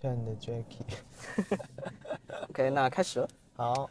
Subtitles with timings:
[0.00, 3.28] 亲爱的 Jackie，OK， 那开始了。
[3.56, 3.90] 好，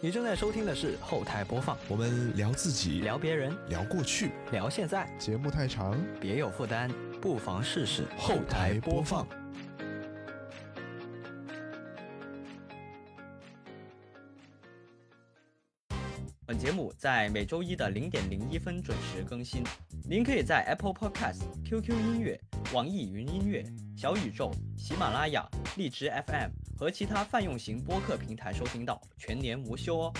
[0.00, 6.90] 你正在收听的是后台播放，我们聊自己，聊别人，聊过去，聊现在，节目太长，别有负担，
[7.20, 9.26] 不妨试试后台播放。
[16.46, 19.62] 本节目在每周一的零点零一分准时更新。
[20.02, 22.40] 您可以在 Apple Podcast、QQ 音乐、
[22.72, 23.64] 网易云音乐、
[23.96, 25.44] 小宇宙、喜马拉雅、
[25.76, 30.12] 荔枝 FM 和其他泛用型播客平台收听到，全年无休哦。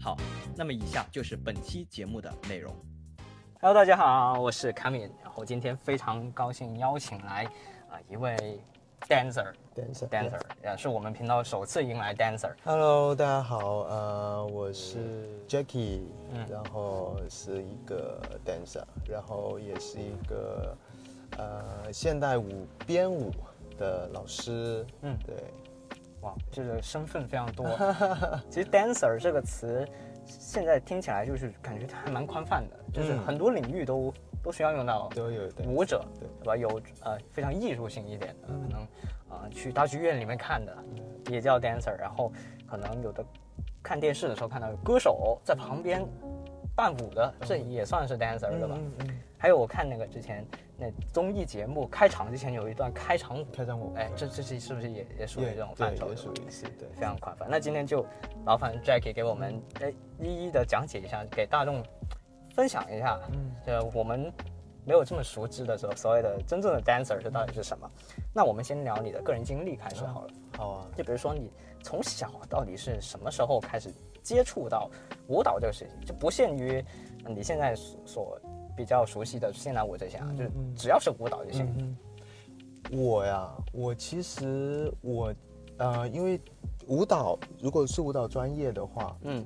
[0.00, 0.16] 好，
[0.56, 2.72] 那么以下就是本期节目的内容。
[3.60, 7.44] Hello，大家好，我是卡敏，然后今天非常高兴邀请来
[7.90, 8.36] 啊、一位
[9.08, 12.52] dancer dancer dancer，呃，是我们频道首次迎来 dancer。
[12.64, 16.02] Hello，大家好，呃，我是 Jackie，、
[16.32, 20.76] 嗯然后是一个 dancer，然后也是一个
[21.36, 23.30] 呃现代舞编舞
[23.76, 25.16] 的老师，嗯。
[25.26, 25.36] 对，
[26.22, 27.66] 哇，这个身份非常多。
[28.50, 29.86] 其实 dancer 这个词
[30.24, 33.18] 现在听起来就是感觉它还蛮宽泛的，就是嗯。
[33.24, 36.46] 很多领域都都需要用到都有舞者，对对。
[36.46, 36.56] 吧？
[36.56, 38.80] 有呃非常艺术性一点的，可能
[39.28, 40.76] 啊、呃去大剧院里面看的
[41.30, 42.32] 也叫 dancer，然后
[42.66, 43.24] 可能有的
[43.82, 46.04] 看电视的时候看到有歌手在旁边
[46.74, 48.78] 伴舞的，这也算是 dancer 对吧？
[49.38, 50.44] 还有我看那个之前
[50.80, 56.14] 那综艺节目开场之前有一段开场舞，开场舞，哎，这这是是不是也也属于这种范畴？
[56.14, 57.48] 属于是，对，非常宽泛。
[57.50, 58.06] 那今天就
[58.46, 61.82] 劳烦 Jackie 给我们哎一一的讲解一下，给大众
[62.54, 64.32] 分享一下，嗯这我们
[64.84, 67.90] 没有这么熟知的时候，所谓的真正的 dancer 这到底是什么？
[68.32, 70.30] 那我们先聊你的个人经历开始好了。
[70.56, 71.50] 好啊，就比如说你
[71.82, 74.88] 从小到底是什么时候开始接触到
[75.26, 76.84] 舞蹈这个事情，就不限于
[77.26, 78.40] 你现在所所
[78.78, 80.44] 比较熟悉的现代舞这些啊，就
[80.76, 81.66] 只要是舞蹈就行。
[81.78, 81.96] 嗯，
[82.92, 85.34] 我呀，我其实我
[85.78, 86.40] 呃，因为
[86.86, 89.44] 舞蹈如果是舞蹈专业的话，嗯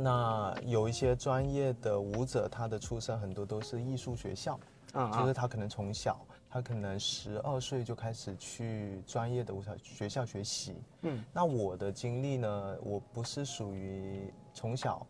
[0.00, 4.58] 那有一些专业的舞者，他的出身很多都是艺术学校，
[4.94, 6.18] 嗯就是他可能从小，
[6.50, 10.74] 他可能十二岁就开始去专业的舞蹈学校学习。
[11.02, 15.06] 嗯，那我的经历呢，我不是属于从小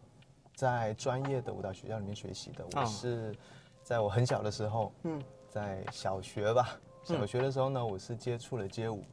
[0.54, 3.34] 在专业的舞蹈学校里面学习的，啊我是
[3.82, 5.20] 在我很小的时候，嗯，
[5.50, 6.78] 在小学吧，
[7.08, 7.18] 嗯。
[7.18, 9.04] 小学的时候呢，我是接触了街舞。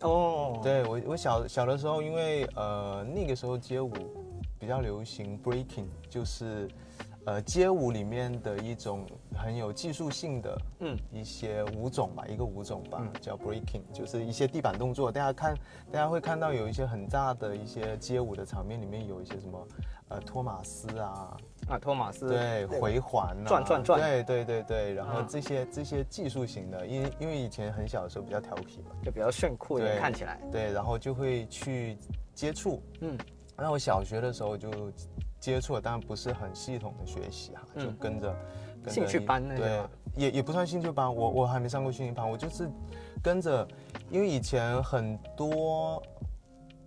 [0.00, 3.92] 哦，对我，我小小的时候，因为呃那个时候街舞
[4.58, 6.68] 比较流行 breaking，就是
[7.24, 9.06] 呃街舞里面的一种
[9.36, 10.98] 很有技术性的嗯。
[11.12, 13.12] 一些舞种吧，一个舞种吧，嗯。
[13.20, 15.10] 叫 breaking，就是一些地板动作。
[15.10, 15.54] 大家看，
[15.92, 19.66] 大家会看到有一些很大的一些街舞的场面，里面有一些什么
[20.12, 21.36] 呃托马斯啊，
[21.68, 28.90] 啊，托马斯对，回环啊，转转转对对对对，然后啊这些这些技术型的，因为因为以前很小的时候比较调皮嘛。
[29.02, 30.40] 就比较炫酷一点，看起来。
[30.50, 31.96] 对，然后就会去
[32.34, 32.82] 接触。
[33.00, 33.18] 嗯
[33.56, 34.70] 那我小学的时候就
[35.38, 38.34] 接触了，当然不是很系统的学习哈，就嗯跟着、
[38.88, 42.68] 兴趣班那些吗，也也不算兴趣班，我我还没上过兴趣班，我就是
[43.22, 43.66] 跟着，
[44.10, 46.02] 因为以前很多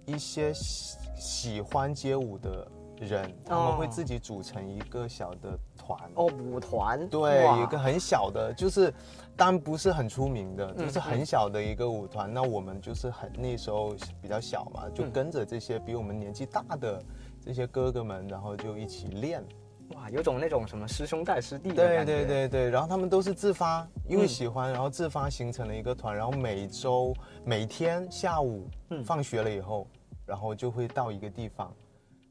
[0.06, 2.68] 一些喜喜欢街舞的
[3.00, 6.00] 人，他们会哦自己组成一个小的团。
[6.16, 7.08] 哦，舞团。
[7.10, 8.94] 对，有一个很小的，就是
[9.36, 12.34] 当然不是很出名的，嗯就是很小的一个舞团。
[12.34, 17.04] 那我们就是很那时候比较小嘛，就嗯跟着这些比我们年纪大的
[17.42, 19.44] 这些哥哥们，然后就一起练。
[19.90, 22.26] 哇，有种那种什么师兄带师弟的对感觉。
[22.26, 27.14] 对对对，然后他们都是自发，因为嗯喜欢，然后自发形成了一个团，然后每周
[27.44, 29.86] 每天下午嗯放学了以后，
[30.26, 31.72] 然后就会到一个地方。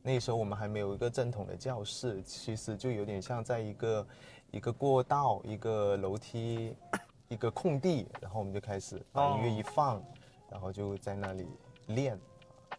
[0.06, 4.06] 那时候我们还没有一个正统的教室，其实就有点像在一个
[4.50, 6.76] 一个过道、一个楼梯、
[7.28, 10.04] 一个空地，然后我们就开始把音乐一放，
[10.50, 11.46] 然后就在那里
[11.86, 12.20] 练。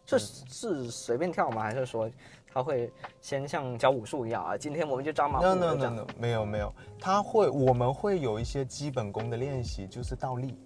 [0.04, 1.64] 这是随便跳吗？
[1.64, 2.08] 还是说
[2.54, 4.56] 他会先像教武术一样啊？
[4.56, 10.56] 今天我们就扎马步 no 这 no no no，没有没有，他会我们会有一些基本功的练习，就是倒立。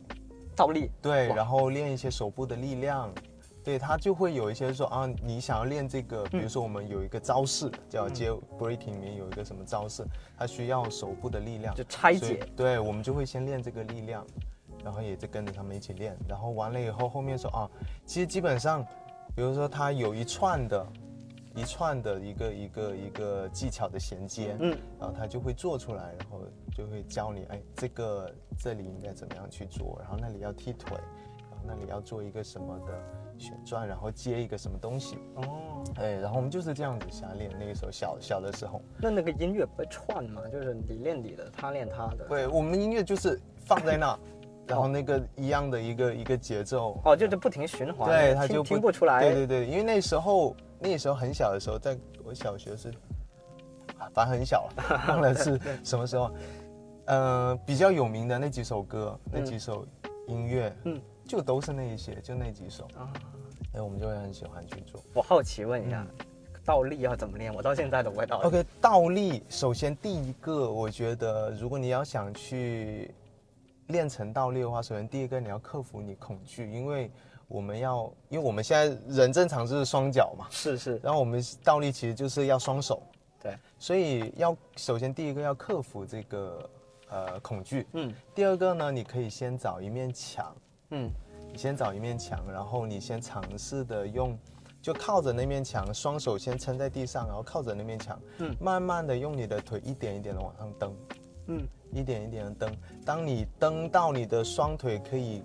[0.55, 0.91] 倒立。
[1.01, 3.11] 对，然后练一些手部的力量，
[3.65, 10.05] 对他就会有一些说啊，你想要练这个，比如说我们有一个招式叫接 breaking 里面有一个什么招式，
[10.39, 12.47] 它需要手部的力量，就拆解。
[12.57, 14.27] 对，我们就会先练这个力量，
[14.85, 17.71] 然后也就跟着他们一起练，然后完了以后后面说啊，
[18.05, 18.85] 其实基本上，
[19.35, 20.87] 比如说它有一串的。
[21.57, 24.71] 一串的一个一个一个技巧的衔接，嗯，
[25.01, 26.43] 然后他就会做出来，然后
[26.73, 32.93] 就会教你，哎，这个这里应该怎么样去做，然后那里要踢腿，然后那里要做一个什么的
[33.41, 37.51] 旋转，然后接一个什么东西，哦，哎，然后我们就是这样子瞎练。
[37.59, 40.43] 那个时候小小的时候，那那个音乐不会串吗？
[40.53, 42.27] 就是你练你的，他练他的。
[42.29, 44.19] 对，我们音乐就是放在那，
[44.69, 49.23] 然后那个一样的一个一个节奏，哦，就是不停循环，对，他就听听不出来。
[49.23, 52.93] 对对对，因为那时候那时候很小的时候，在我小学是，
[54.13, 56.31] 反正很小了， 忘了是什么时候。
[57.07, 59.85] 呃，比较有名的那几首歌，那几首
[60.29, 62.83] 音乐，嗯，就都是那一些，就那几首。
[62.97, 63.07] 啊，
[63.75, 65.01] 哎，我们就会很喜欢去做。
[65.15, 66.05] 我好奇问一下，
[66.65, 67.55] 倒立要怎么练？
[67.55, 68.49] 我到现在都不会倒立。
[68.49, 73.15] OK，倒立，首先第一个，我觉得如果你要想去
[73.87, 77.09] 练成倒立的话，首先第一个你要克服你恐惧，因为
[77.47, 83.01] 我们要，因为我们现在人正常就是双脚嘛，是是，然后我们倒立其实就是要双手，
[83.41, 86.71] 对，所以要首先第一个要克服这个
[87.09, 88.13] 呃恐惧，嗯。
[88.35, 90.53] 第二个呢，你可以先找一面墙，
[90.91, 91.11] 嗯
[91.53, 94.39] 你先找一面墙，然后你先尝试的用，
[94.81, 100.95] 就靠着那面墙，双手先撑在地上，然后靠着那面墙，嗯慢慢的用你的腿一点一点的往上蹬，
[101.49, 102.77] 嗯，一点一点的蹬。
[103.05, 105.43] 当你蹬到你的双腿可以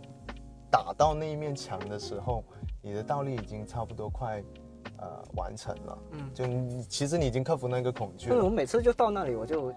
[0.69, 2.43] 打到那一面墙的时候，
[2.81, 4.43] 你的倒立已经差不多快
[4.97, 5.97] 呃完成了。
[6.11, 8.49] 嗯就你其实你已经克服那个恐惧了因为我。
[8.51, 9.73] 每次就到那里我就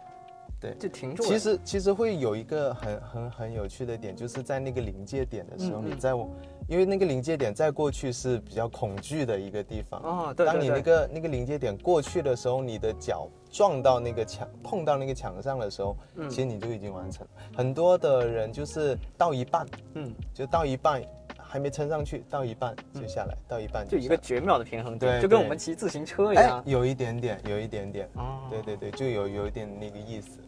[0.60, 1.28] 对就停住了。
[1.28, 6.28] 其实其实会有一个很很很有趣的点，就是在那个临界点的时候，你在我，
[6.68, 10.00] 因为那个临界点在过去是比较恐惧的一个地方。
[10.02, 17.30] 哦，对对对，当你那个那个临界点过去的时候，你的脚撞到那个墙，碰到那个墙上的时候，嗯其实你就已经完成了。
[17.56, 21.02] 很多的人就是到一半，嗯，就到一半
[21.48, 26.62] 还没撑上去，到一半就下来，到一半就一个绝妙的平衡点，对就跟我们骑自行车一哎样，。
[26.66, 28.40] 有一点点，有一点点，哦。
[28.50, 30.38] 对对对，就有有一点那个意思。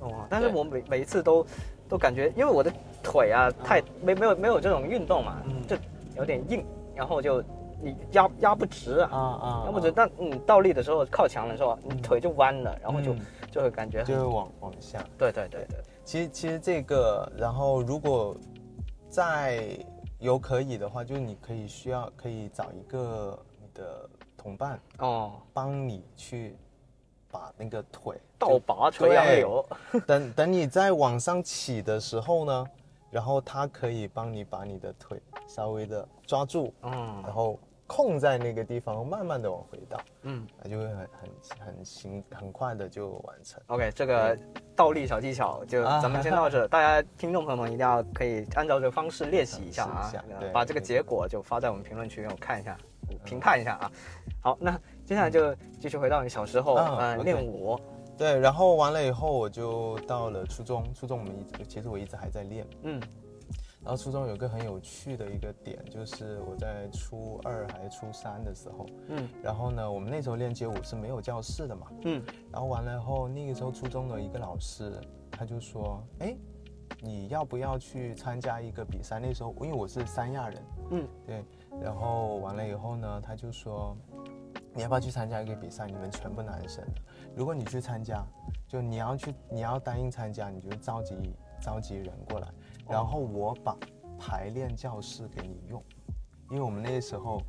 [0.00, 1.46] 哦，但是我每每一次都
[1.88, 2.72] 都感觉，因为我的
[3.02, 5.62] 腿啊太没没有没有这种运动嘛，嗯。
[5.66, 5.76] 就
[6.16, 6.64] 有点硬，
[6.94, 7.42] 然后就
[7.82, 9.92] 你压压不直啊，啊啊压不直。
[9.92, 13.20] 但你倒立的时候靠墙的时候，你腿就弯了，然后就嗯。
[13.48, 15.02] 就会感觉就会往往下。
[15.16, 18.36] 对对对对，其实其实这个，然后如果
[19.08, 19.66] 再
[20.18, 26.56] 有可以的话，就是你可以需要可以找一个你的同伴哦，帮你去
[27.30, 29.66] 把那个腿倒拔垂杨对柳，
[30.06, 32.66] 等 等你在往上起的时候呢，
[33.10, 37.22] 然后他可以帮你把你的腿稍微的抓住，嗯。
[37.22, 43.62] 然后控在那个地方，慢慢的往回倒，嗯那就会很很很行很快的就完成。
[43.68, 44.36] ，OK，这个
[44.74, 50.12] 倒立小技巧就啊咱们先到这，大家听众朋友们一定要可以按照这个方式练习一下啊
[50.52, 52.76] 把这个结果就发在我们评论区，让我看一下，
[53.24, 53.92] 评判一下啊。
[54.40, 54.72] 好，那
[55.04, 57.78] 接下来就继续回到你小时候，嗯练舞，
[58.18, 60.84] 对，然后完了以后，我就到了初中。
[60.94, 62.66] 初中我们一直其实我一直还在练。
[62.82, 63.00] 嗯
[63.86, 71.86] 然后初中有个很有趣的一个点，就是我在初二还是初三的时候，嗯然后呢，我们那时候练街舞是没有教室的嘛。
[72.02, 74.92] 嗯然后完了以后，那个时候初中的一个老师
[75.30, 76.36] 他就说：“哎，
[77.00, 81.44] 你要不要去参加一个比赛？”那时候因为我是三亚人，嗯对，
[81.80, 83.96] 然后完了以后呢，他就说，
[84.74, 85.86] 你要不要去参加一个比赛？
[85.86, 87.00] 你们全部男生的，
[87.36, 88.26] 如果你去参加，
[88.66, 91.14] 就你要去，你要答应参加，你就召集
[91.60, 92.48] 召集人过来，
[92.88, 93.76] 然后我把
[94.18, 95.82] 排练教室给你用，
[96.50, 97.40] 因为我们那时候。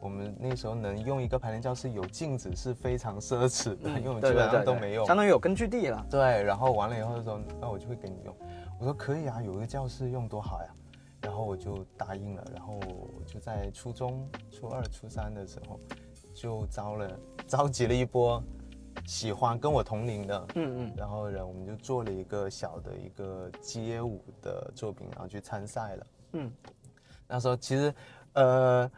[0.00, 5.04] 我们那时候能用一个排练教室有镜子是非常奢侈的，因为我们基本上都没有。
[5.06, 6.04] 相当于有根据地了。
[6.10, 8.36] 对，然后完了以后就说，那我就会给你用。
[8.80, 10.74] 我说可以啊，有一个教室用多好呀。
[11.20, 15.78] 然后我就答应了，然后我就在初中、初二、初三的时候，
[16.34, 17.08] 就招了
[17.46, 18.42] 召集了一波
[19.06, 20.92] 喜欢跟我同龄的，嗯嗯。
[20.96, 26.06] 然后人，我们就做了一个小的一个街舞的作品，然后去参赛了。
[26.32, 26.52] 嗯。
[27.26, 27.94] 那时候其实，
[28.34, 28.90] 呃，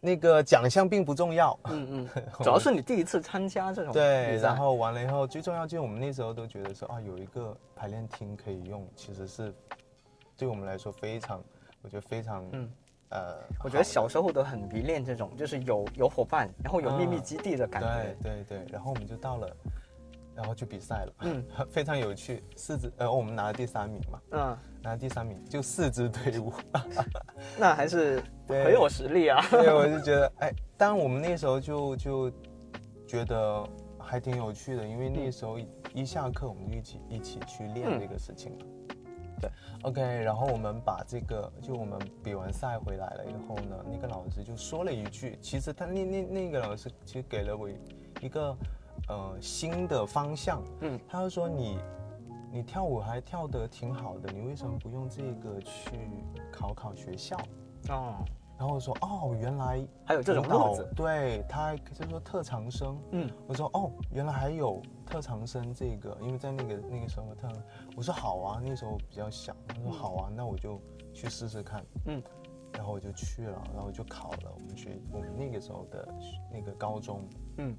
[0.00, 9.54] 那个奖项并不重要，嗯嗯， 主要是你第一次参加这种对，然后完了以后，最重要就是我们那时候都觉得说啊，有一个排练厅可以用，其实是
[10.36, 11.42] 对我们来说非常，
[11.82, 12.70] 我觉得非常，嗯
[13.10, 18.16] 呃，我觉得小时候都很迷恋这种，就是有有伙伴，然后有秘密基地的感对觉。
[18.22, 19.56] 对对对，然后我们就到了，
[20.34, 26.52] 然后去比赛了，嗯 非常有趣，四支，呃，我们拿了第三名嘛，嗯，拿了第三名，就四支队伍，
[27.58, 29.40] 那还是很有实力啊。
[29.50, 32.30] 对，我就 觉得，哎，当然我们那时候就就
[33.06, 33.66] 觉得
[33.98, 38.66] 还挺有趣的，因为那时候一一下课我们就一起一起去练嗯这个事情了。
[39.40, 39.50] 对
[39.82, 47.68] ，OK，然后我们把这个，就我们比完赛回来了以后呢，那个老师就说了一句，其实他那那那个老师其实给了我
[48.20, 48.56] 一个
[49.08, 51.78] 呃新的方向，嗯，他就说你
[52.52, 55.98] 你跳舞还跳得挺好的，你为什么不用这个去
[56.50, 57.36] 考考学校？
[57.90, 58.16] 哦，
[58.58, 60.88] 然后我说哦，原来还有这种舞蹈路子。
[60.96, 62.98] 对他就是说特长生。
[63.12, 67.62] 嗯我说哦，原来还有特长生这个，因为在那个那个时候特长，
[67.98, 70.80] 我说好啊，那时候比较小，他说好啊，那我就
[71.12, 72.22] 去试试看，嗯，
[72.72, 76.08] 然后我就去了，然后就考了我们学我们那个时候的
[76.48, 77.76] 那个高中，嗯，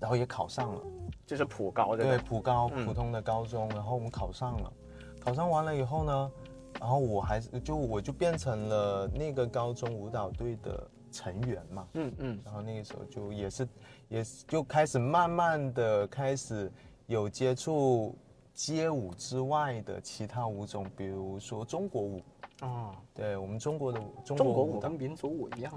[0.00, 0.82] 然后也考上了，
[1.26, 2.86] 就是普高的，对，普高嗯。
[2.86, 4.72] 普通的高中，然后我们考上了，
[5.20, 6.32] 考上完了以后呢，
[6.80, 12.40] 然后我还是就我就变成了那个高中舞蹈队的成员嘛，嗯嗯。
[12.42, 13.68] 然后那个时候就也是
[14.08, 16.72] 也是就开始慢慢的开始
[17.06, 18.16] 有接触
[18.58, 22.20] 街舞之外的其他舞种，比如说中国舞。
[22.58, 25.72] 啊，对我们中国的舞中中国舞跟民族舞一样，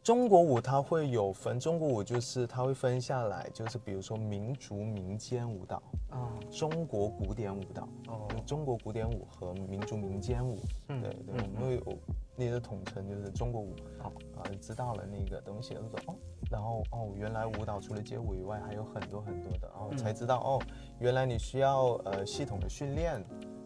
[0.00, 6.30] 中国舞它会有分，中国舞就是它会分下来，就是比如说民族民间舞蹈、啊。
[6.52, 8.28] 中国古典舞蹈，哦。
[8.30, 10.60] 就中国古典舞和民族民间舞。
[10.86, 11.98] 嗯对对，嗯我们会有
[12.36, 13.74] 那个统称就是中国舞。
[13.98, 14.12] 好。
[14.36, 16.14] 啊，知道了那个东西，就说哦，
[16.54, 19.96] 然后哦，原来舞蹈除了街舞以外还有很多很多的，然后嗯。
[19.96, 20.62] 才知道哦，
[21.00, 23.20] 原来你需要呃系统的训练，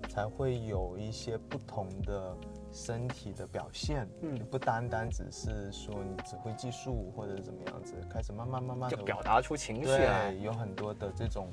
[0.08, 2.34] 才会有一些不同的
[2.72, 4.38] 身体的表现，嗯。
[4.50, 11.50] 不单单只是说你只会技术或者怎么样子，开始慢慢慢慢的就表达出情绪来，对，有很多的这种，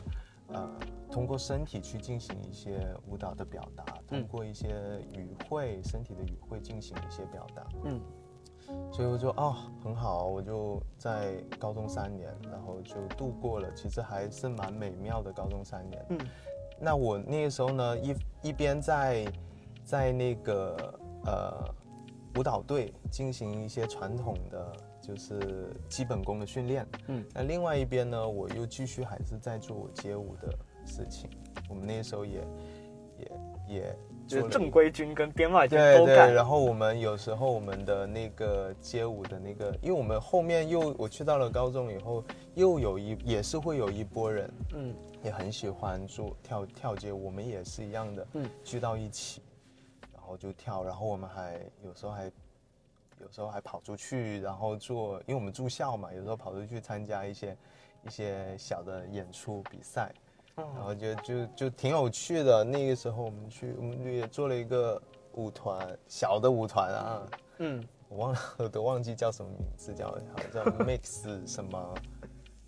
[0.47, 0.73] 呃，
[1.11, 4.27] 通过身体去进行一些舞蹈的表达，通嗯。
[4.27, 4.69] 过一些
[5.11, 7.67] 语汇，身体的语汇进行一些表达。
[7.83, 8.01] 嗯
[8.91, 16.05] 所以我就哦很好，我就在高中三年，然后就度过了，其实还是蛮美妙的高中三年。
[16.09, 16.19] 嗯
[16.77, 19.25] 那我那个时候呢，一一边在
[19.85, 21.73] 在那个呃
[22.37, 30.53] 舞蹈队进行一些传统的就是基本功的训练，嗯那另外一边呢，我又继续还是在做我街舞的
[30.85, 31.29] 事情。
[31.69, 32.45] 我们那时候也
[33.19, 33.31] 也
[33.69, 42.23] 也就是正规军跟编外军对对，都干，然后我们有时候我们的那个街舞的那个，因为我们后面又我去到了高中以后，
[42.55, 44.95] 又有一也是会有一波人嗯。
[45.23, 48.47] 也很喜欢做跳跳街舞，我们也是一样的，嗯。
[48.63, 49.41] 聚到一起，
[50.13, 52.25] 然后就跳，然后我们还有时候还
[53.19, 57.57] 有时候还跑出去，然后做，因为我们住校嘛，有时候跑出去参加一些
[58.03, 60.13] 一些小的演出比赛，
[60.55, 62.63] 然哦后就就就挺有趣的。
[62.63, 65.01] 那个时候我们去，我们也做了一个
[65.33, 67.27] 舞团，小的舞团啊，
[67.59, 71.95] 嗯我忘了，我都忘记叫什么名字，叫好像叫 Mix 什么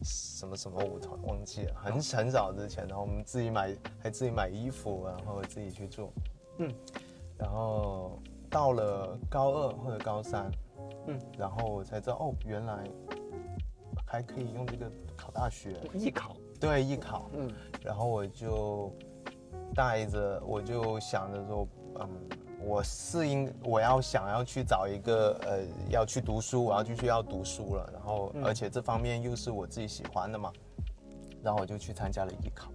[0.04, 2.86] 什么什么舞团，忘记了，很很早之前。
[2.88, 6.12] 然后我们自己买，还自己买衣服，然后自己去做。
[6.58, 6.74] 嗯，
[7.38, 10.52] 然后到了高二或者高三，
[11.08, 12.84] 嗯，然后我才知道哦，原来
[14.06, 15.80] 还可以用这个考大学。
[15.94, 17.30] 艺考，对，艺考。
[17.34, 17.52] 嗯。
[17.84, 18.94] 然后我就
[19.74, 21.68] 带着，我就想着说，
[22.00, 22.10] 嗯，
[22.62, 25.60] 我是应我要想要去找一个呃，
[25.90, 27.90] 要去读书，我要继续要读书了。
[27.94, 28.44] 然后，嗯。
[28.46, 30.52] 而且这方面又是我自己喜欢的嘛，
[31.44, 32.72] 然后我就去参加了艺考，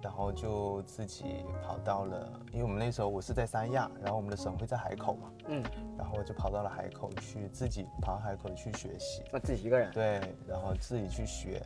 [0.00, 1.24] 然后就自己
[1.62, 5.62] 跑到了，因为我们那时候我是在三亚，然后我们的省会在海口嘛，嗯，
[5.98, 9.22] 然后我就跑到了海口去，自己跑海口去学习。
[9.32, 11.62] 那自己一个人，对，然后自己去学，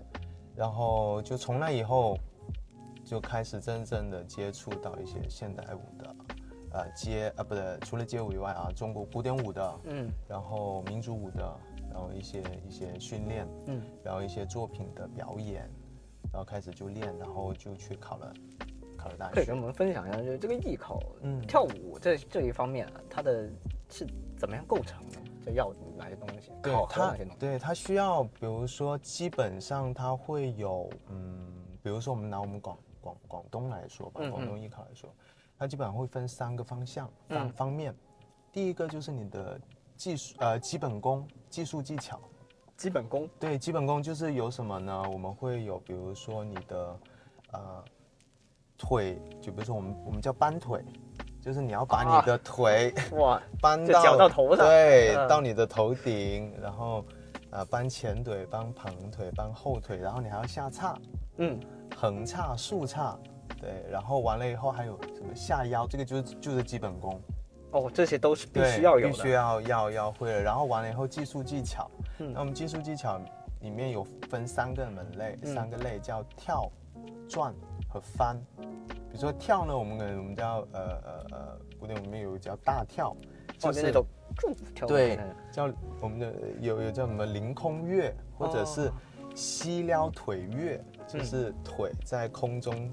[0.58, 2.18] 然后就从那以后
[3.04, 6.16] 就开始真正的接触到一些现代舞的，
[6.72, 11.56] 呃街啊不对，除了街舞以外啊，中国古典舞的，嗯然后民族舞的，
[11.88, 15.70] 然后一些一些训练，嗯然后一些作品的表演，
[16.32, 18.34] 然后开始就练，然后就去考了
[18.96, 19.56] 考了大学可以跟。
[19.56, 23.48] 我们分享一下，就是这个艺考，嗯跳舞这这一方面啊，它的
[23.88, 24.04] 是
[24.36, 25.20] 怎么样构成的？
[25.48, 27.38] 就要哪些东西，对考核它哪些东西？
[27.38, 35.08] 对它需要，比如说，基本上它会有，嗯，比如说我们拿我们广广广东来说吧，广东艺考来说，
[35.58, 37.94] 它基本上会分三个方向方嗯方面。
[38.52, 39.60] 第一个就是你的
[39.96, 42.20] 技术，呃，基本功、技术技巧。
[42.76, 45.02] 基本功，对，基本功就是有什么呢？
[45.10, 47.00] 我们会有，比如说你的，
[47.50, 47.84] 呃，
[48.76, 50.84] 腿，就比如说我们我们叫搬腿，
[51.40, 55.28] 就是你要把啊你的腿、哇， 搬到脚到头上对，嗯。
[55.28, 57.04] 到你的头顶，然后
[57.50, 60.98] 呃搬前腿、搬旁腿、搬后腿，然后你还要下叉、
[61.36, 61.58] 嗯，
[61.96, 63.16] 横叉、竖叉，
[63.60, 67.20] 对，然后完了以后还有什么下腰，这个就是就是基本功，
[67.70, 70.42] 哦，这些都是必须要有的，必须要要要会了。
[70.42, 72.32] 然后完了以后技术技巧，嗯。
[72.32, 73.18] 那我们技术技巧
[73.60, 75.54] 里面有分三个门类，嗯。
[75.54, 76.70] 三个类叫跳、
[77.28, 77.54] 转
[77.88, 78.38] 和翻。
[79.10, 83.16] 比如说跳呢，我们可能我们叫呃呃呃，古典里面有叫大跳，
[83.62, 84.04] 哦，就那种
[84.86, 85.18] 对，
[85.50, 85.68] 叫
[86.00, 88.92] 我们的有有叫什么凌空跃，或者是
[89.34, 92.92] 西撩腿跃，就是腿在空中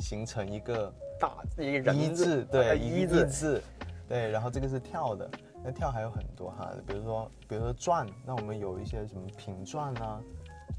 [0.00, 3.62] 形成一个大一个一字，呃对，一字一字，
[4.08, 5.30] 对，然后这个是跳的，
[5.62, 10.20] 那跳还有很多哈，比如说比如说转，那我们有一些什么平转啊，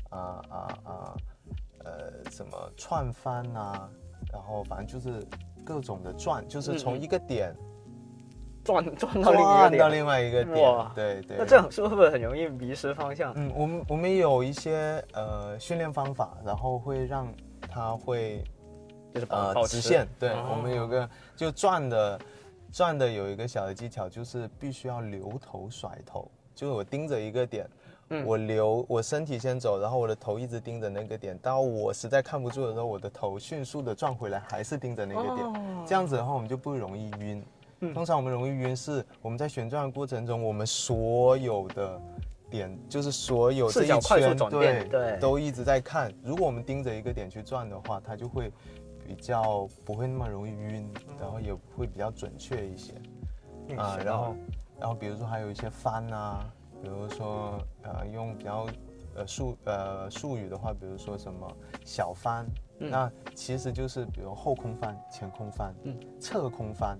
[0.09, 0.19] 啊
[0.50, 1.15] 啊啊，
[1.85, 3.89] 呃，什么串翻啊，
[4.33, 5.25] 然后反正就是
[5.63, 7.55] 各种的转，就是从一个点
[8.63, 9.79] 转转到另一个点。
[9.79, 11.37] 到另外一个点，对对。
[11.37, 13.31] 那这样是不是很容易迷失方向？
[13.35, 17.31] 嗯，我们我们有一些呃训练方法，然后会让
[17.69, 18.43] 它会
[19.13, 20.07] 就是保呃直线。
[20.19, 22.19] 对，哦我们有个就转的
[22.71, 27.69] 转的有一个小的技巧，就是必须要留头甩头，就是我盯着一个点。
[28.09, 35.45] 嗯我留我身体先走，然后我的头一直盯着那个点，到我实在看不住的时候，我的头迅速的转回来，还是盯着那个点。
[35.45, 37.43] 哦这样子的话，我们就不容易晕。
[37.81, 42.01] 嗯通常我们容易晕是我们在旋转的过程中，我们所有的
[42.50, 46.12] 点，就是所有这一圈，对对都一直在看。
[46.24, 48.51] 如果我们盯着一个点去转的话，它就会
[49.05, 52.93] 比较不会那么容易晕，然后也会比较准确一些。
[53.67, 54.35] 嗯啊、然后
[54.79, 56.50] 然后比如说还有一些翻啊，
[56.82, 58.67] 比如说呃用比较
[59.15, 61.51] 呃术呃术语的话，比如说什么
[61.84, 62.46] 小翻，
[62.79, 62.89] 嗯。
[62.89, 65.98] 那其实就是比如后空翻、前空翻、嗯。
[66.20, 67.00] 侧空翻，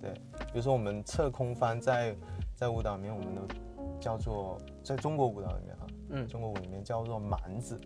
[0.00, 0.12] 对，
[0.52, 2.16] 比如说我们侧空翻在
[2.54, 3.42] 在舞蹈里面我们都
[4.00, 6.28] 叫做在中国舞蹈里面啊，嗯。
[6.28, 7.80] 中国舞里面叫做蛮子，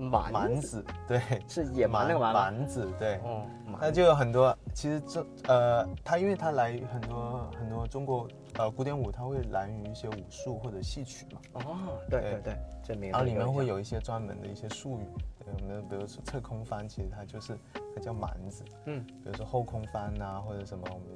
[0.00, 3.46] 蛮蛮子，对，是野蛮那个蛮子，对，嗯，
[3.80, 12.40] 那就有很多，其实这呃，他因为他来很多很多中国呃古典舞，他会来源于一些武术或者戏曲嘛，哦，对对。
[12.42, 13.80] 对，这名字然后里面会有有。
[13.80, 15.04] 一些专门的一些术语，
[15.38, 17.56] 对，我们比如说侧空翻，其实它就是
[17.94, 21.06] 它叫蛮子，嗯，比如说后空翻呐或者什么，我们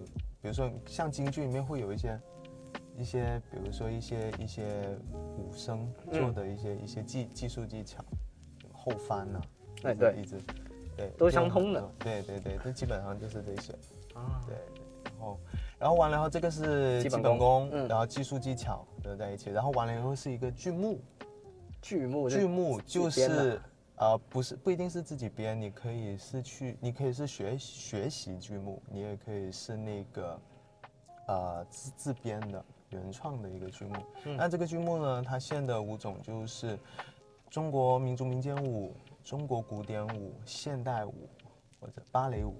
[0.40, 2.18] 比如说像京剧里面会有一些
[2.96, 4.96] 一些，比如说一些一些
[5.36, 8.02] 武生做的一些、一些技技术技巧，
[8.84, 10.14] 后翻呐、啊，哎对。
[10.16, 10.40] 一直
[10.96, 13.72] 对都相通的，对对对，这基本上就是这些。
[14.14, 14.56] 啊，对，
[15.04, 15.40] 然后
[15.76, 21.00] 然后完了以后，这个是基基本功然后技术技巧都在一起，然后完了以后是一个剧目，
[21.82, 23.60] 剧目剧目就是
[23.96, 30.40] 呃不是不一定是自己编，你可以是去，你可以是学学习剧目，你也可以是那个
[31.26, 33.96] 呃自自编的原创的一个剧目。
[34.26, 34.36] 嗯。
[34.36, 36.78] 那这个剧目呢，它现的舞种就是
[37.54, 41.30] 中国民族民间舞、中国古典舞、现代舞
[41.78, 42.52] 或者芭蕾舞。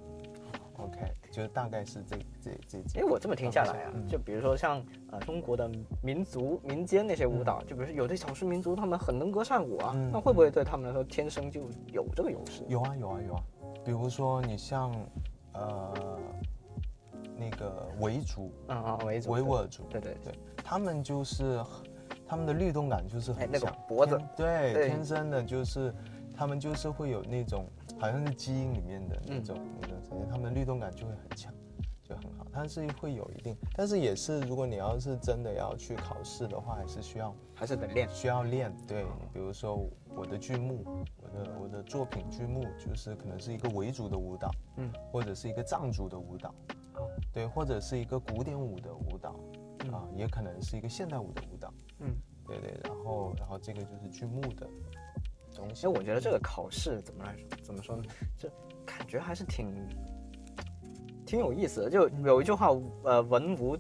[0.76, 1.00] OK，
[1.32, 4.06] 就大概是这这这几哎，我这么听下来啊，嗯。
[4.06, 4.80] 就比如说像
[5.10, 5.68] 呃中国的
[6.00, 12.62] 民族民间那些舞蹈，就比如说有的少数民族他们很能歌善舞啊，嗯那会不会对他们来说天生就有这个优势？
[12.68, 13.42] 有啊有啊有啊，
[13.84, 14.94] 比如说你像
[15.54, 15.92] 呃
[17.36, 21.60] 那个维族、嗯啊，维族维吾尔族，对对对，对，他们就是
[22.26, 24.18] 他们的律动感就是哎那个很强，脖子。
[24.36, 24.88] 对对。
[24.88, 25.94] 天生的就是
[26.36, 27.66] 他们就是会有那种
[27.98, 31.52] 好像是基因里面的那种、那种他们的律动感就会很强。
[32.06, 38.06] 就很好，但是会有一定，但是也是，如果你要是真的要去考试的话，还是需要还是得练。
[38.10, 40.84] 需要练，对，比如说我的剧目，
[41.16, 46.54] 我的我的作品剧目就是可能是一个维族的舞蹈，嗯，或者是一个藏族的舞蹈，
[46.96, 47.08] 哦。
[47.32, 49.34] 对，或者是一个古典舞的舞蹈，
[49.86, 49.90] 嗯。
[49.90, 51.63] 啊，也可能是一个现代舞的舞蹈，
[53.04, 54.66] 后然后这个就是剧目的
[55.54, 55.74] 东西。
[55.74, 58.02] 其实我觉得这个考试怎么来说，怎么说呢？
[58.36, 58.48] 就
[58.84, 59.72] 感觉还是挺
[61.24, 61.90] 挺有意思的。
[61.90, 62.70] 就有一句话，
[63.04, 63.76] 呃，文无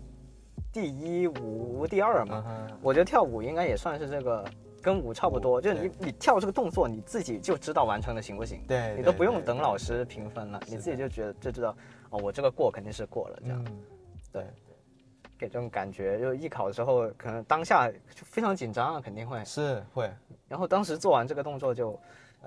[0.72, 2.68] 第一，武无第二嘛。
[2.82, 4.44] 我觉得跳舞应该也算是这个，
[4.80, 11.76] 跟舞差不多，就是你你跳这个动作，你自己就知道完成的行不行，对，你都不用等老，师评分了，你自己就觉得就知道，
[12.10, 13.82] 哦，我这个过肯定是过了，这样、嗯，
[14.30, 14.46] 对，
[15.38, 20.10] 给这种感觉，就艺考的时候，可能当下就非常紧张啊，肯定会，是会，
[20.48, 22.00] 然后当时做完这个动作就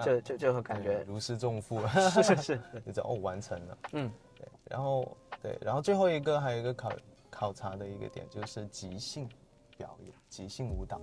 [0.04, 3.78] 就就就会感觉对如释重负，是是是， 就知道哦完成了。
[3.94, 6.92] 嗯，对，然后对，然后最后一个还有一个考
[7.30, 9.28] 考察的一个点就是即兴
[9.78, 11.00] 表演、即兴舞蹈，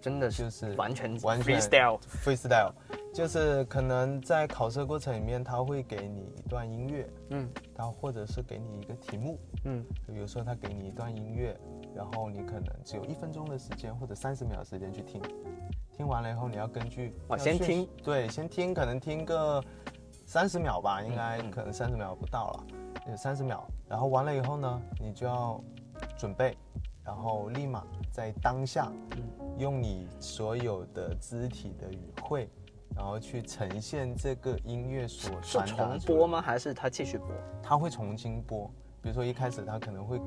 [0.00, 2.72] 真的就是是完全完全 freestyle，freestyle，
[3.12, 7.50] 就是可能在考试过程里面，他会给你一段音乐，嗯。
[7.74, 9.84] 他或者是给你一个题目，嗯。
[10.06, 11.58] 比如说他给你一段音乐，
[11.94, 15.20] 然后你可能只有一分钟的时间或者三十秒的时间去听，
[15.90, 19.62] 听完了以后你要根据哦先听，对，先听，可能听个
[20.26, 21.50] 三十秒吧，应该嗯。
[21.50, 22.66] 可能三十秒不到了，
[23.10, 25.62] 有三十秒，然后完了以后呢，你就要
[26.16, 26.56] 准备，
[27.04, 28.90] 然后立马在当下，
[29.58, 32.48] 用你所有的肢体的语汇，
[32.94, 36.40] 然后去呈现这个音乐所传达重播吗？
[36.40, 37.28] 还是他继续播？
[37.62, 38.70] 它会重新播。
[39.00, 40.20] 比如说一开始它可能会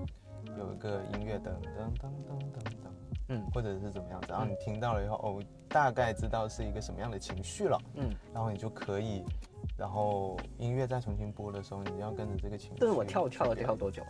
[0.57, 2.89] 有一个音乐噔噔噔噔噔噔，
[3.29, 9.23] 嗯或者是怎么样子，然后你听到了以后，哦，大概知道是一个什么样的情绪了，嗯，然后你就可以，
[9.77, 12.77] 然后音乐再重新播的时候，你要跟着这个情绪。
[12.79, 14.01] 但是我跳跳了跳多久？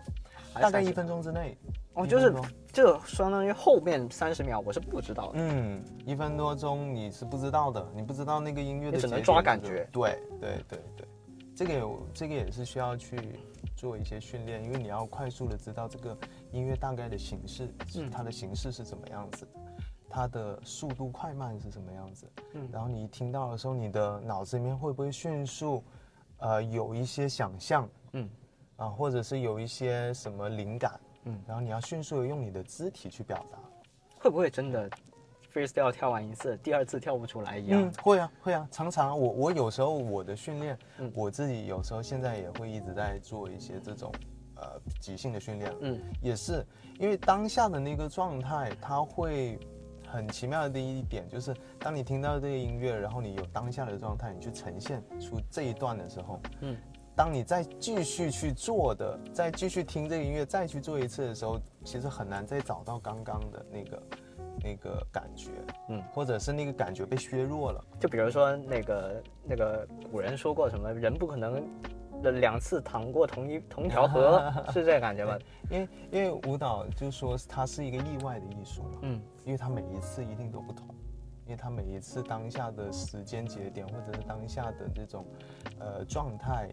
[0.53, 1.57] 大概一分钟之内。
[1.95, 2.33] 哦，就是
[2.73, 5.33] 这相当于后面三十秒我是不知道的。
[5.35, 11.07] 嗯，一分多钟你是不知道的，你不知道那个音乐的你只能抓感觉对对对对，
[11.55, 13.17] 这个有这个也是需要去
[13.77, 16.17] 做一些训练，因为你要快速的知道这个
[16.51, 19.51] 音乐大概的形式，嗯它的形式是怎么样子的，
[20.15, 22.69] 它的速度快慢是什么样子，嗯。
[22.71, 25.83] 然后你一听到的时候，你的脑子里面会不会迅速，
[26.37, 28.29] 呃，有一些想象，嗯。
[28.77, 31.37] 啊，或者是有一些什么灵感，嗯。
[31.45, 33.59] 然后你要迅速的用你的肢体去表达。
[34.17, 34.89] 会不会真的
[35.53, 37.81] freestyle 跳完一次，第二次跳不出来一样？
[37.81, 41.11] 嗯？，会啊，会啊，常常啊我我有时候我的训练，嗯。
[41.13, 44.13] 我自己有时候现在也会一直在做一些这种
[44.55, 46.01] 呃即兴的训练，嗯。
[46.21, 46.65] 也是
[46.99, 49.59] 因为当下的那个状态，它会
[50.07, 56.77] 很奇妙的第一点就是，当你听到这个音乐，然后你有当下的状态，你去呈现出这一段的时候，嗯，
[57.15, 64.03] 当你再继续去做的，再继续听这个音乐，再去做一次的时候，其实很难再找到刚刚的那个
[64.63, 65.51] 那个感觉，
[65.89, 67.83] 嗯或者是那个感觉被削弱了。
[67.99, 71.63] 就比如说那个那个古人说过什么，人不可能
[72.31, 75.37] 两次淌过同一同条 河，是这感觉吗？
[75.69, 80.87] 因为因为舞蹈就说它是一个意外的艺术嘛，嗯因为它每一次一定都不同，
[81.45, 85.25] 因为它每一次当下的时间节点或者是当下的这种
[85.79, 86.69] 呃状态，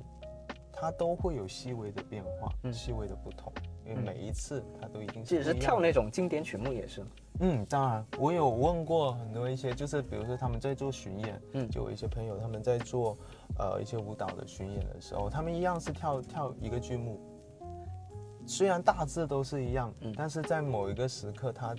[0.73, 3.53] 它都会有细微的变化，嗯细微的不同，
[3.93, 7.07] 因为嗯每一次它都一定即使是是不一样的跳那种经典曲目也是嘛。
[7.41, 13.17] 嗯，当然，我有问过很多一些，就是比如说他们在做巡演，嗯就有一些朋友他们在做
[13.59, 17.21] 呃一些舞蹈的巡演的时候，他们一样是跳跳一个剧目，
[18.47, 21.75] 虽然大致都是一样，嗯但是在某一个时刻，他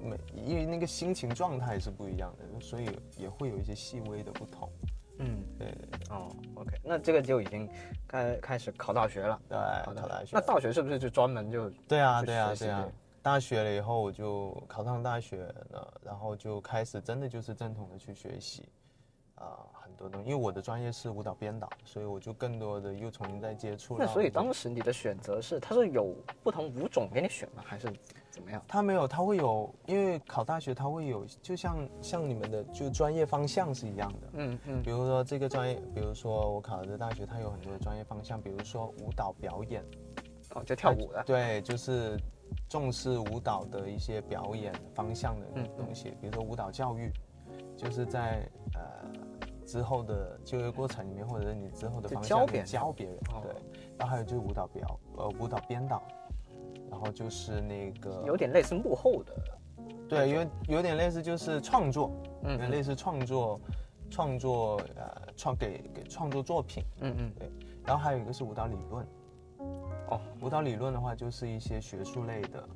[0.00, 4.70] 每因为那个心情状态是不一样的，所以也会有一些细微的不同。
[5.18, 5.68] 嗯，对。
[5.68, 7.68] 对对哦，OK，那这个就已经
[8.06, 9.38] 开开始考大学了。
[9.48, 10.30] 对，考考大学。
[10.32, 12.86] 那大学是不是就专门就对啊，对啊，对啊。
[13.20, 18.66] 大学了以后，我就考上大学了，然后就开始真的就是正统的去学习，
[19.34, 20.30] 啊、很多东西。
[20.30, 24.04] 因为我的专业是舞蹈编导，所以我就更多的又重新再接触了。
[24.06, 27.62] 那所以当时你的选择是，它是有不同舞种给你选吗？
[27.66, 27.92] 还是
[28.30, 28.62] 怎么样？
[28.68, 34.28] 他没有，他会有，因为考大学他会有，就像像你们的就专业方向是一样的。
[34.34, 39.84] 嗯嗯比如说这个专业，比如说我考的大学，它有很多的专业方向，比如说舞蹈表演，
[40.54, 41.22] 哦，就跳舞的。
[41.24, 42.16] 对，就是
[42.68, 47.10] 重视舞蹈的一些表演方向的嗯东西，比如说舞蹈教育，
[47.76, 48.80] 就是在呃
[49.68, 53.54] 之后的就业过程里面，或者是你之后的方向你教别人教别人，哦对。
[53.98, 56.02] 然后还有就是舞蹈表呃舞蹈编导，
[56.90, 59.34] 然后就是那个有点类似幕后的。
[60.08, 62.10] 对，有有点类似就是创作，
[62.44, 63.60] 嗯有点类似创作
[64.10, 67.52] 创作呃创给给创作作品，嗯嗯对
[67.84, 69.06] 然后还有一个是舞蹈理论。
[70.08, 72.66] 哦，舞蹈理论的话，就是一些学术类的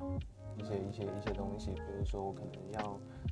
[0.57, 3.29] 一些一些一些东西，比如说我可能要嗯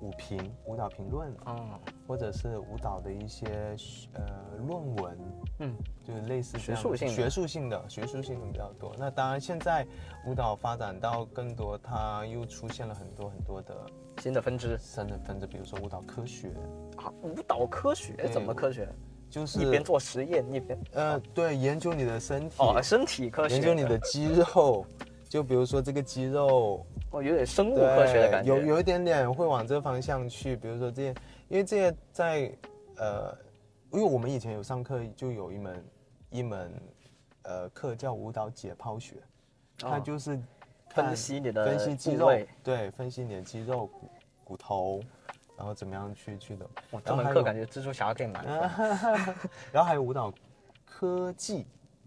[0.00, 3.76] 舞评、舞蹈评论，嗯或者是舞蹈的一些
[4.12, 4.24] 呃
[4.66, 5.18] 论文，
[5.60, 5.76] 嗯。
[6.02, 7.14] 就是类似学术性的。
[7.14, 8.94] 学术性的学术性的比较多。
[8.96, 9.84] 那当然，现在
[10.24, 13.74] 舞蹈发展到更多，它又出现了很多很多的
[14.22, 14.78] 新的分支。
[14.78, 16.52] 新的分支，比如说舞蹈科学，
[16.96, 18.14] 啊，舞蹈科学？
[18.32, 18.88] 怎么科学？
[19.28, 24.86] 就是一边做实验一边呃对研究你的身体，哦，身体科学，研究你的肌肉，
[25.28, 26.86] 就比如说这个肌肉。
[27.16, 28.54] 哦，有点生物科学的感觉。
[28.54, 31.08] 有有一点点会往这方向去，比如说这些，
[31.48, 32.52] 因为这些在
[32.96, 33.36] 呃，
[33.90, 35.84] 因为我们以前有上课就有一门
[36.30, 36.70] 一门
[37.42, 39.16] 呃课叫舞蹈解剖学，
[39.78, 40.38] 它哦就是
[40.90, 42.30] 看分析你的分析肌肉，
[42.62, 44.10] 对，分析你的肌肉骨
[44.44, 45.00] 骨头，
[45.56, 49.30] 然后怎么样去去的，哇，这门课感觉蜘蛛侠可以满分。
[49.72, 50.30] 然后还有舞蹈
[50.84, 51.66] 科技，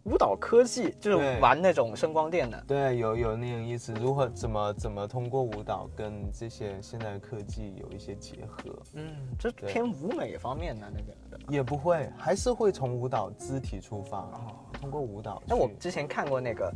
[0.09, 2.63] 舞蹈科技就是玩那种声光电的。
[2.67, 8.75] 对，有有那种意思，如何怎么怎么通过舞蹈跟这些现代科技有一些结合。
[8.95, 11.39] 嗯，这对偏舞美方面的那个的。
[11.47, 15.45] 也不会，还是会从舞蹈肢体出发，哦通过舞蹈去。
[15.47, 16.73] 那我之前看过那个，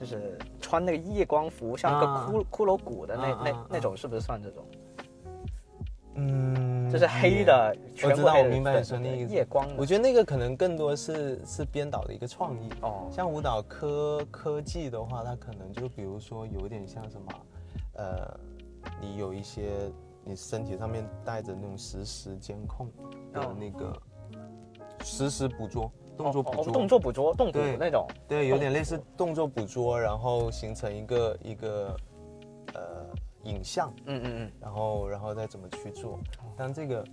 [0.00, 4.64] 就是穿那个夜光服，像一个啊骷骷髅骨的那那那种，是不是算这种？
[6.18, 9.74] 嗯，就是黑的，也，我知道，全部黑的我明白你说那个夜光的。
[9.76, 12.68] 我觉得那个可能更多是是编导的一个创意。
[12.82, 17.32] 哦，像舞蹈科科技的话，它可能就比如说有点像什么，
[17.94, 18.38] 呃，
[19.00, 19.90] 你有一些
[20.24, 22.90] 你身体上面带着那种实时监控
[23.32, 23.96] 的哦那个
[25.04, 28.06] 实时捕捉动作捕捉，哦哦动作捕捉动那种。
[28.26, 31.96] 对，有点类似动作捕捉，然后形成一个一个呃
[33.46, 34.52] 影像，嗯嗯嗯。
[34.60, 36.18] 然后然后再怎么去做，
[36.56, 37.04] 但这个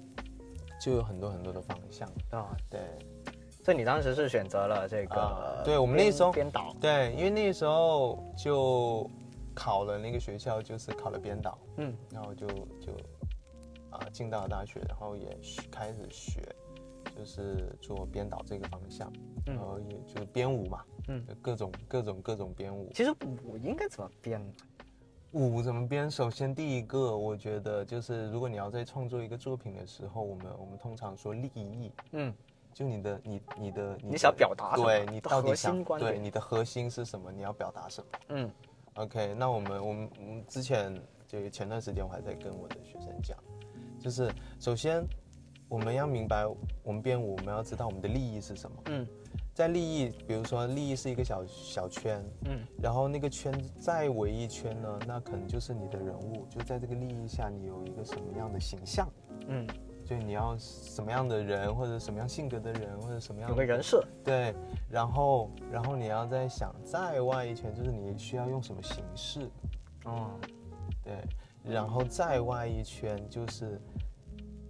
[0.81, 2.09] 就有很多很多的方向。
[2.31, 2.81] 啊，对。
[3.63, 9.09] 所以你当时是选择了这个啊，对我们那时候编导，对，因为那时候就
[9.55, 12.91] 考了那个学校，就是考了编导，嗯，然后就就
[13.89, 15.39] 啊进到了大学，然后也
[15.71, 16.41] 开始学，
[17.15, 19.09] 就是做编导这个方向。
[19.47, 19.55] 嗯。
[19.55, 22.91] 然后也就编舞嘛，嗯，各种各种各种编舞。
[22.93, 23.11] 其实
[23.45, 24.41] 舞应该怎么编
[25.33, 25.39] 呢？
[25.39, 26.09] 舞怎么编？
[26.09, 32.33] 首先第一个，我觉得就是如果你要在创作一个作品的时候，我们我们通常说立意，嗯，
[32.73, 37.31] 就你的你你的你的想表达什么对你到底想对你的核心是什么？
[37.31, 38.51] 你要表达什么嗯
[38.93, 40.93] ？OK，那我们我们我们之前
[41.27, 43.37] 就前段时间我还在跟我的学生讲，
[43.99, 45.03] 就是首先
[45.67, 46.45] 我们要明白，
[46.83, 48.77] 我们编舞我们要知道我们的利益是什么。
[48.85, 49.07] 嗯
[49.53, 52.59] 在利益，比如说利益是一个小小圈，嗯。
[52.81, 59.07] 然后那个圈再围一圈呢，那可能就是你的人物，就在这个利益下，你有一个什么样的形象，
[59.47, 59.67] 嗯，
[60.03, 64.03] 就你要什么样的人，或者什么样性格的人，或者什么样有的个人设。
[64.23, 64.55] 对，
[64.89, 69.49] 然后然后你要再想再外一圈，就是你需要用什么形式，
[70.05, 70.39] 嗯，
[71.03, 71.23] 对，
[71.63, 73.79] 然后再外一圈就是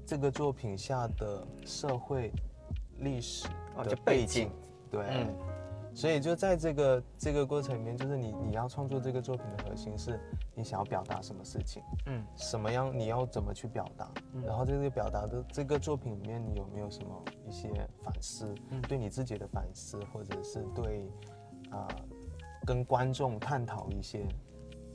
[0.05, 2.31] 这个作品下的社会
[2.99, 3.47] 历史
[3.83, 4.51] 的背景
[4.93, 5.05] 对。
[5.09, 5.35] 嗯。
[5.95, 10.19] 所以就在这个这个过程里面，就是你你要创作这个作品的核心是
[10.55, 12.25] 你想要表达什么事情，嗯。
[12.35, 14.09] 什么样你要怎么去表达，
[14.43, 17.69] 然后这个表达的这个作品里面，你有没有什么一些
[18.01, 18.81] 反思，嗯。
[18.83, 21.11] 对你自己的反思，或者是对
[21.69, 21.87] 啊、
[22.65, 24.27] 跟观众探讨一些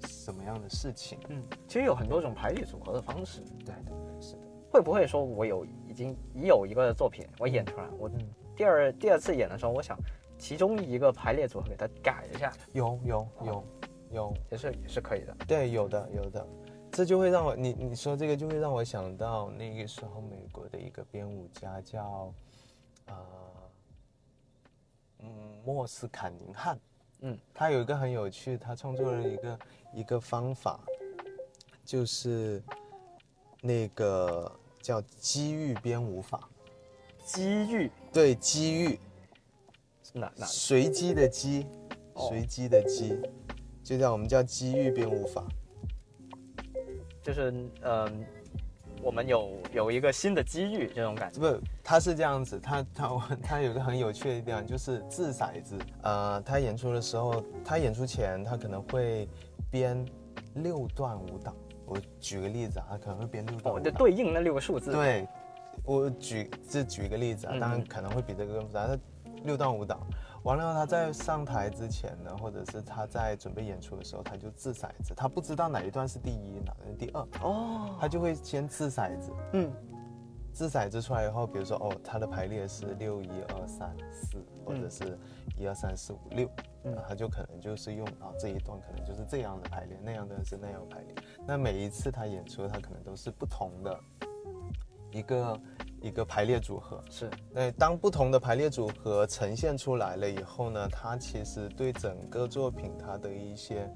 [0.01, 1.19] 什么样的事情？
[1.29, 3.41] 嗯，其实有很多种排列组合的方式。
[3.65, 8.19] 对对对，是的，会不会说我有已经已有一个作品我演出来，我嗯
[8.59, 9.97] 第二第二次演的时候，我想
[10.37, 13.65] 其中一个排列组合给它改一下，有有有
[14.11, 15.33] 有，也是也是可以的。
[15.47, 16.45] 对，有的有的，
[16.91, 22.35] 这就会让我你你说这个就会让我想到那个时候美国的一个编舞家叫
[23.07, 23.17] 呃
[25.21, 25.31] 嗯
[25.65, 26.77] 莫斯坎宁汉，
[27.21, 29.59] 嗯，他有一个很有趣，他创作了一个
[29.95, 30.81] 一个方法，
[31.85, 32.61] 就是
[33.61, 34.51] 那个
[34.83, 36.49] 叫机遇编舞法，
[37.29, 38.99] 机遇对，机遇，
[40.15, 41.67] 哪哪随机的机，
[42.15, 43.21] 哦随机的机，
[43.85, 45.45] 就叫我们叫机遇编舞法。
[47.23, 48.25] 就是嗯、
[49.03, 51.39] 我们有有一个新的机遇这种感觉。
[51.39, 55.79] 不，他是这样子，他他他有个很有趣的地方，就是掷骰子。
[56.03, 59.29] 呃，他演出的时候，他演出前他可能会
[59.71, 60.03] 编
[60.55, 61.55] 六段舞蹈。
[61.85, 63.99] 我举个例子啊，他可能会编六段哦，就舞蹈。
[63.99, 65.29] 对应那六个数字。，对，
[65.89, 68.87] 我举这举一个例子啊，嗯当然可能会比这个更复杂。
[68.87, 68.99] 他
[69.45, 70.07] 六段舞蹈，
[70.43, 79.33] 完了后他在上台之前呢，或者是他在准备演出的时候，他就掷骰子，他不知道哪一段是第一，哪段是第二，哦，他就会先掷骰子。
[79.55, 79.73] 嗯
[80.53, 85.17] 掷骰子出来以后，比如说哦，他的排列是六一二三四，或者是
[85.57, 86.51] 一二三四五六，
[86.83, 91.15] 嗯那他就可能就是用啊这一段可能就是这样的排列，那样的是那样排列。
[91.47, 94.01] 那每一次他演出，他可能都是不同的
[95.11, 95.61] 一个
[96.01, 97.03] 一个排列组合。
[97.11, 103.91] 是那当不同的排列组合呈现出来了以后呢，它其实对整个作品它的一些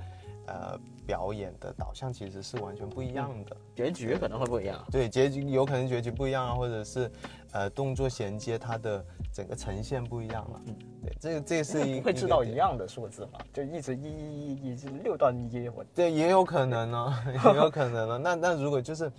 [0.47, 3.57] 呃表演的导向其实是完全不一样的。
[3.75, 4.85] 结局可能会不一样。
[4.91, 7.11] 对，结局有可能结局不一样啊，或者是，
[7.53, 10.61] 呃，动作衔接它的整个呈现不一样了。
[10.67, 13.39] 嗯，对，这个这是一会知道一，样的数字嘛？
[13.51, 18.19] 就一直一一一一直六段一，我对，也有可能呢， 也有可能呢。
[18.19, 19.11] 那那如果就是，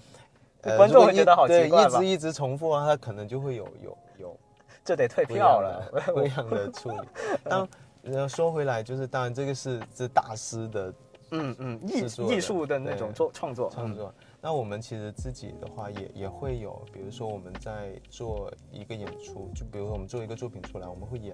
[0.63, 4.39] 呃观众会觉得好对奇怪吧一直一直重复啊，他可能就会有有有
[4.83, 6.13] 这得退票了的。
[6.13, 6.97] 不一样的处理。
[7.43, 7.67] 当
[8.03, 10.93] 呃说回来，就是当然这个是这大师的
[11.31, 14.13] 嗯嗯，艺术艺术的那种作创作，创作。
[14.41, 21.33] 那我们其实自己的话也也会有，比如说我们在做一个演出，就比如说我们做一个作品出来，我们会演，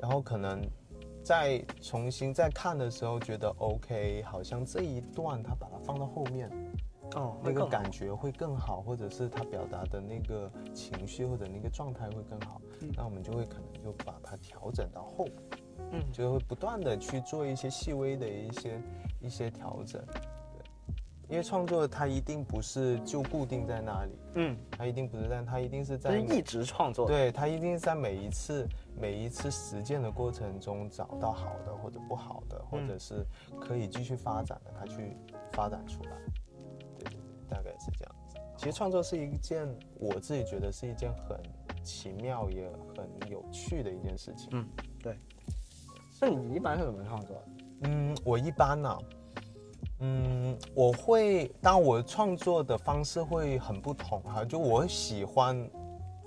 [0.00, 0.60] 然后可能
[1.22, 6.50] 再重新再看的时候，觉得 OK，好像这一段他把它放到后面，
[7.14, 12.60] 哦，那个感觉会更好，或者是他表达的那个情绪或者那个状态会更好，
[12.96, 15.26] 那我们就会可能就把它调整到后，
[15.90, 16.02] 嗯。
[16.12, 18.82] 就会不断的去做一些细微的一些
[19.20, 20.62] 一些调整，对，
[21.28, 33.24] 因为创作它一定不是就固定在那里，嗯，它一定不是在，它一定是在就是一直创作。，对，它一定是在每一次每一次实践的过程中找到好的或者不好的，或者是
[33.58, 35.16] 可以继续发展的，它去
[35.52, 36.10] 发展出来。
[37.52, 38.38] 大概是这样子。
[38.56, 41.36] 其实创作是一件我自己觉得是一件很
[41.84, 44.48] 奇妙也很有趣的一件事情。
[44.52, 44.66] 嗯，
[45.02, 45.18] 对。
[46.20, 47.42] 那你一般是怎么创作？
[47.82, 48.98] 嗯，我一般呢、
[49.98, 55.68] 嗯，我会，当然我创作的方式会很不同哈，就我喜欢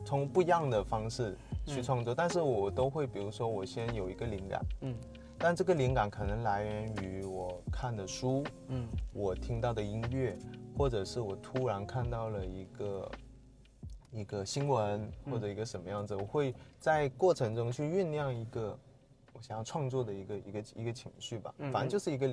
[0.04, 4.94] 从不一样的方式去创作，但是我都会，比如说我先有一个灵感，嗯
[5.38, 10.38] 但这个灵感可能来源于我看的书，嗯我听到的音乐，
[10.78, 13.12] 或者是我突然看到了一个
[14.12, 18.78] 一个新闻或者一个什么样子，我会在过程中去酝酿一个
[19.34, 21.72] 我想要创作的一个一个一个情绪吧，嗯。
[21.72, 22.28] 反正就是一个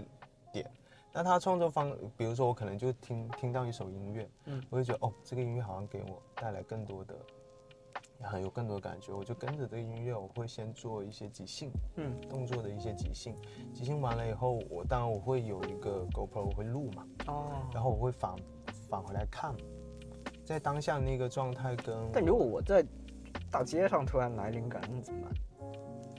[0.52, 0.70] 点。
[1.12, 4.62] 那他创作方，比如说我可能就听听到一首音乐，嗯。
[4.70, 7.14] 我就觉得哦，这个音乐好像给我带来更多的，
[8.22, 13.36] 很有更多的感觉，我就跟着这个音乐，我会先做一些即兴，嗯动作的一些即兴，
[13.74, 17.50] 即兴完了以后，我当然我会有一个 GoPro 我会录嘛，哦。
[17.72, 18.34] 然后我会返
[18.88, 19.54] 返回来看，
[20.44, 22.84] 在当下那个状态跟但如果我在
[23.50, 25.32] 大街上突然来灵感，那怎么办？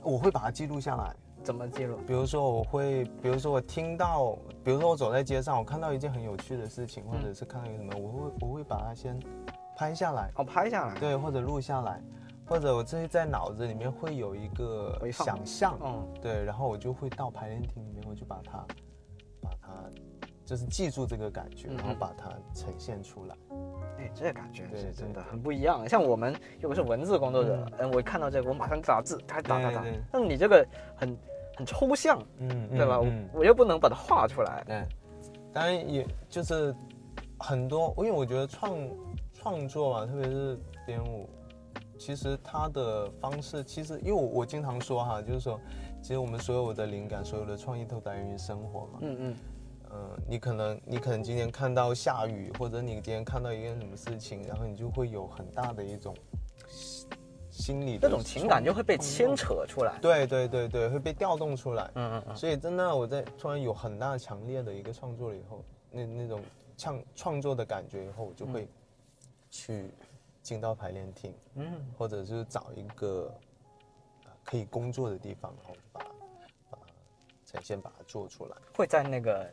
[0.02, 1.14] 我会把它记录下来。
[1.42, 1.98] 怎么记录？
[2.06, 9.20] 比如说我会，比如说我听到，比如说我走在街上，我看到一件很有趣的事情，或者是看到一个什么，我会我会把它先
[9.76, 12.00] 拍下来，哦，拍下来。，对，或者录下来，
[12.46, 18.58] 或者我这些在脑子里面会有一个想象，嗯，对，然后我就会到排练厅里面，我就把它
[19.40, 19.68] 把它
[20.44, 23.36] 就是记住这个感觉，嗯然后把它呈现出来。
[23.98, 25.88] 哎，这个感觉对真的很不一样。
[25.88, 29.84] 像我们又不是文字工作者，嗯，我看到这个，我马上打字，他打打打。
[30.10, 31.16] 但是你这个很
[31.56, 33.00] 很抽象，嗯，对吧？
[33.32, 34.62] 我又不能把它画出来。
[34.66, 34.84] 对，
[35.52, 36.74] 当然也就是
[37.38, 38.76] 很多，因为我觉得创
[39.44, 41.28] 创作嘛，特别是编舞，
[41.98, 45.60] 其实它的方式，其实因为我我经常说哈，就是说，
[46.00, 48.98] 其实我们所有的灵感、所有的创意都来源于生活嘛。
[49.02, 49.36] 嗯嗯，
[49.90, 56.16] 呃，你可能你可能今天看到下雨，或者你今天看到一件什么事情，然后你就会有很大的一种
[56.70, 57.06] 心
[57.50, 59.36] 心理的那种情感就会被牵。
[59.36, 59.98] 扯出来。
[60.00, 61.90] 对对对对，会被调动出来。
[61.96, 62.34] 嗯嗯嗯。
[62.34, 66.40] 所以真的，我在突然有很大强烈的一个创作了以后，那那种
[66.78, 68.66] 创创作的感觉以后，我就会
[69.54, 69.88] 去
[70.42, 71.64] 进到排练厅，嗯，
[71.96, 73.32] 或者是找一个
[74.24, 76.06] 呃可以工作的地方，然后把它
[76.70, 76.86] 把它
[77.46, 78.56] 呈现，把它做出来。
[78.76, 79.48] 会在那个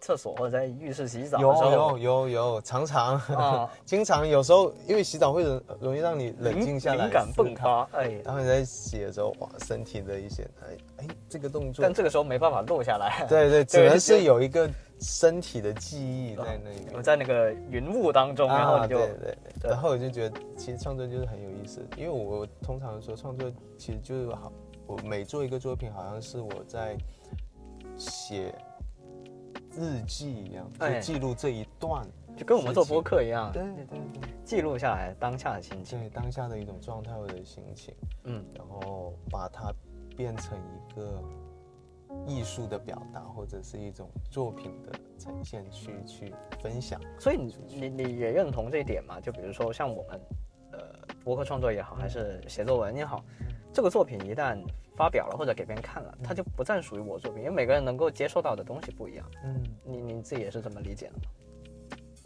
[0.00, 7.54] 厕所或者在浴室洗澡的有时候有有有，常常啊， 经常有时候因为洗澡会容容易让你冷静下来，灵感迸。
[7.54, 7.82] 发。
[7.92, 13.26] 哎，然后你在洗的时候，哇，身体的一些哎哎这个动作但，这个时候没办法录下来。
[13.28, 16.92] 对 对，只能是有一个身体的记忆在那里面。
[16.94, 19.70] 我在那个云雾当中，然后你就对对对，对。
[19.70, 24.52] 然后我就觉得其实创作就是很有意思，因为我通常说创作其实就是好，
[24.86, 26.96] 我每做一个作品好像是我在
[27.96, 28.54] 写
[29.72, 31.00] 日记一样，哎。
[31.00, 32.06] 就记录这一段，
[32.36, 34.00] 就跟我们做播客一样，对对对。
[34.44, 35.98] 记录下来当下的心情。
[36.00, 39.72] 对，当下的一种状态或者心情，嗯，然后把它
[40.16, 41.22] 变成一个
[42.26, 47.00] 艺术的表达，或者是一种作品的呈现去去分享。
[47.18, 49.20] 所以你你你也认同这一点嘛？
[49.20, 50.20] 就比如说像我们，
[50.72, 50.78] 呃，
[51.24, 53.24] 博客创作也好，还是写作文也好，
[53.72, 54.58] 这个作品一旦
[54.96, 59.24] 发表了或者给别人看了，它就不再属于我作品，因为每个人能够接受到的东西不一样。
[59.44, 59.62] 嗯。
[59.84, 61.22] 你你自己也是这么理解的吗？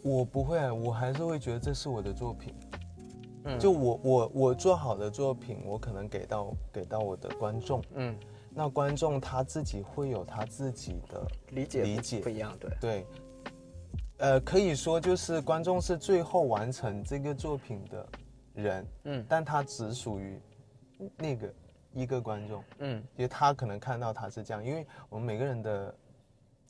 [0.03, 2.53] 我不会，我还是会觉得这是我的作品。
[3.45, 8.17] 嗯就我我我做好的作品，我可能给到给到我的观众，嗯，
[8.55, 12.19] 那观众他自己会有他自己的理解理解。
[12.19, 12.71] 不一样，对。
[12.79, 13.05] 对，
[14.17, 18.07] 呃，可以说就是观众是最后完成这个作品的
[18.53, 19.25] 人，嗯。
[19.27, 20.39] 但他只属于
[21.17, 21.53] 那个
[21.93, 25.93] 一个观众，嗯，因为他可能看到他是这样，因为我们每个人的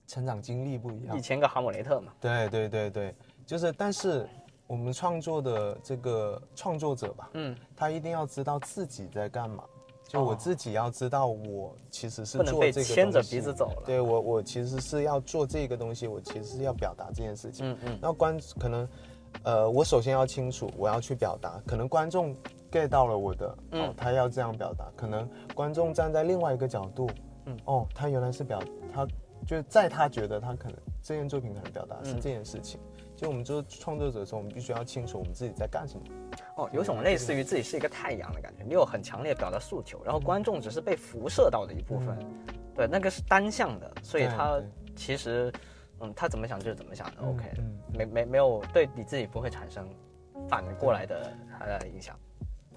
[0.07, 1.17] 成长经历不一样。
[1.17, 2.13] 一，千个哈姆雷特嘛。
[2.19, 3.15] 对对对对，
[3.45, 4.27] 就是，但是
[4.67, 9.63] 我们创作的这个创作者吧，嗯，他一定要知道自己在干嘛。
[10.13, 13.81] 就我哦自己要知道，我其实是做这个牵着鼻子走了。
[13.83, 17.67] 对我，我其实是要做这个东西，我其实是要表达这件事情。
[17.67, 18.87] 嗯嗯那观可能，
[19.41, 22.35] 呃，我首先要清楚我要去表达，可能观众
[22.71, 27.09] get 到了我的，嗯哦，他要这样表达，可能观众站在另外一个角度，
[27.47, 28.61] 嗯哦，他原来是表
[28.93, 29.07] 他，
[29.47, 32.79] 就是在他觉得他可能这件作品可能表达的是嗯这件事情。
[33.15, 36.05] 就我们做创作者的时候，我们必须要清楚我们自己在干什么。
[36.57, 42.17] 哦，有种类似于自己是一个太阳的感觉，你有很强烈表达诉求，然后观众只是被辐射到的一部分，
[42.75, 44.61] 对，那个是单向的，所以对他
[44.95, 45.51] 其实，
[45.99, 47.79] 嗯，他怎么想就是怎么想的、嗯 o k 嗯。
[47.93, 49.87] 没没没有对你自己不会产生
[50.49, 52.17] 反过来的他的影响，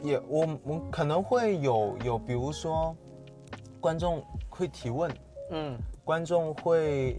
[0.03, 2.95] 也我我可能会有有，比如说
[3.81, 5.11] 观众会提问，
[5.53, 7.19] 嗯，观众会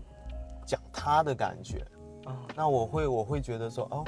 [0.64, 1.84] 讲他的感觉，
[2.28, 4.06] 哦，那我会我会觉得说，哦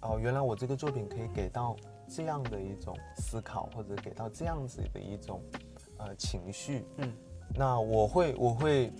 [0.00, 1.76] 哦，原来我这个作品可以给到
[2.08, 5.42] 这样的一种思考，或者给到这样子的一种
[5.98, 7.12] 呃情绪，嗯，
[7.54, 8.92] 那我会我会，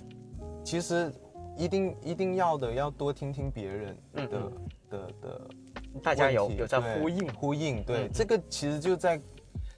[0.62, 1.12] 其实
[1.56, 4.52] 一定一定要的，要多听听别人的、嗯嗯
[4.90, 5.50] 的的
[6.02, 9.20] 大家有有在呼应，呼应，对，这个其实就在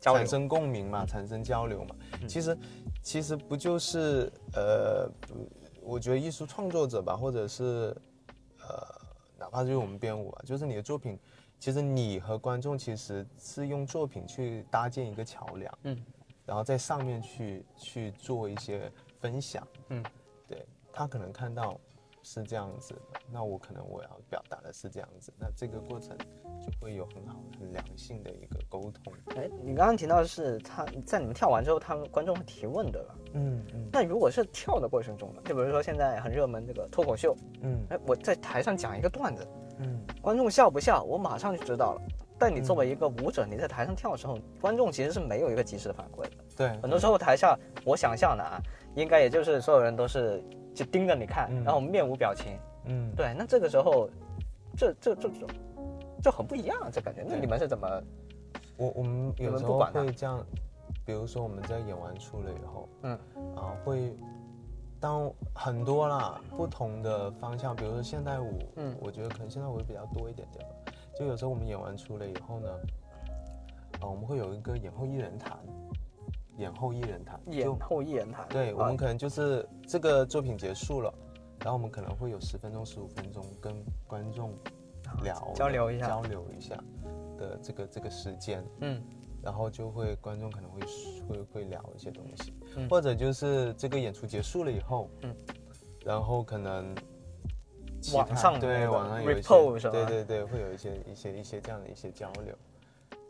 [0.01, 1.97] 产生共鸣嘛，产生交流嘛。
[2.20, 2.28] 嗯。
[2.28, 2.59] 其实
[3.03, 5.11] 其实不就是呃，
[5.83, 7.97] 我觉得艺术创作者吧，或者是
[8.73, 9.01] 呃，
[9.39, 11.18] 哪怕就是我们编舞啊，就是你的作品，
[11.59, 16.05] 其实你和观众其实是用作品去搭建一个桥梁，嗯，
[16.47, 20.03] 然后在上面去去做一些分享，嗯，
[20.49, 21.79] 对他可能看到
[22.23, 26.16] 是这样子的，那我可能我要表达的是这样子，那这个过程
[26.61, 33.14] 就会有很好很良性的一个沟通，哎，你刚刚提到的是他在你们跳完之后，他们观众会提问对吧？
[33.35, 35.43] 嗯嗯那如果是跳的过程中呢？
[35.45, 39.47] 就比如说现在很热门这个脱口秀，嗯哎，我在台上讲一个段子，
[39.79, 42.03] 嗯观众笑不笑，我马上就知道了。
[42.39, 46.31] 但你作为一个舞者，你在台上跳的时候，观众其实是没有一个及时的反馈的。
[46.57, 48.61] 对，很多时候台下，我想象的啊，
[48.97, 50.43] 应该也就是所有人都是
[50.75, 52.59] 就盯着你看，嗯然后面无表情。
[52.85, 54.09] 嗯对，那这个时候，
[54.77, 55.47] 这这这这
[56.23, 57.25] 就很不一样，这感觉。
[57.27, 57.87] 那你们是怎么？
[58.77, 60.45] 我我们有时候会这样，
[61.05, 63.18] 比如说我们在演完出了以后，嗯
[63.55, 64.16] 啊会
[64.99, 70.93] 当很多啦不同的方向，比如说现代舞，嗯我觉得可能现代舞会比较多一点点吧。
[71.16, 72.68] 就有时候我们演完出了以后呢，
[74.01, 75.57] 啊我们会有一个演后一人谈，
[76.57, 78.47] 演后一人谈，演后一人谈？
[78.49, 81.13] 对，我啊们可能就是这个作品结束了，
[81.61, 83.75] 然后我们可能会有十分钟、十五分钟跟
[84.07, 84.55] 观众
[85.23, 86.07] 聊啊交流一下。
[86.07, 86.77] 交流一下
[87.39, 89.03] 的这个这个时间，嗯。
[89.43, 90.81] 然后就会观众可能会
[91.29, 92.89] 会会聊一些东西，嗯。
[92.89, 95.35] 或者就是这个演出结束了以后，嗯，
[96.05, 96.95] 然后可能
[98.01, 102.57] 其网上对网上有一些对对对，会有一些一些一些这样的一些交流，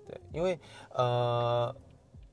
[0.06, 0.58] 对，因为
[0.90, 1.74] 呃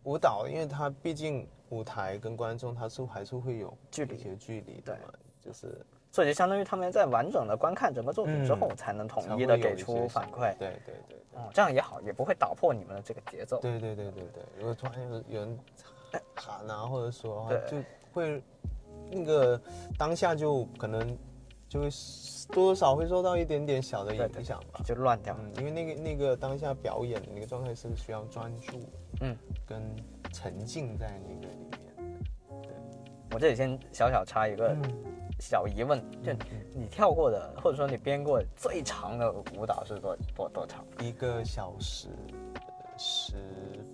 [0.09, 10.57] 舞蹈，因为它毕竟舞台跟观众它是还是会有距离一些距离的嘛，就是所以就相当于他们在完整的观看整个作品之后，嗯才能统一的给出反想馈。
[10.57, 11.19] 对对对对。
[11.33, 13.59] 哦，这样也好，也不会打破你们的这个节奏。
[13.59, 15.59] 对对对对对，如果突然有有人
[16.33, 17.77] 喊啊，或者说就
[18.11, 18.41] 会
[19.11, 19.61] 那个
[19.95, 21.15] 当下就可能
[21.69, 21.89] 就会
[22.51, 24.81] 多多少会受到一点点小的对对影响吧。
[24.83, 25.37] 就乱掉。
[25.39, 28.77] 嗯，因为那个那个当下表演的那个状态是需要专注，
[29.21, 29.81] 嗯，跟
[30.33, 31.79] 沉浸在那个里面。
[33.31, 34.81] 我这里先小小插一个嗯
[35.39, 36.33] 小疑问，就
[36.73, 40.83] 你跳过的，或者说你编过最长的舞蹈是多多多长？
[40.99, 42.07] 一个小时
[42.97, 43.35] 十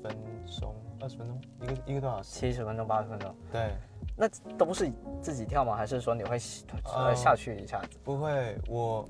[0.02, 0.16] 分
[0.60, 2.30] 钟、二十分钟，一个一个多小时。
[2.40, 3.36] 七十分钟、八十分钟？
[3.52, 3.74] 对，
[4.18, 4.92] 那都是
[5.22, 5.76] 自己跳吗？
[5.76, 6.38] 还是说你会
[6.86, 7.98] 呃呃下去一下子？
[8.04, 9.08] 不会，我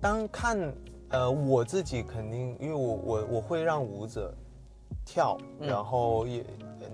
[0.00, 0.74] 当看
[1.08, 4.34] 呃我自己肯定，因为我我我会让舞者
[5.04, 6.44] 跳，嗯然后也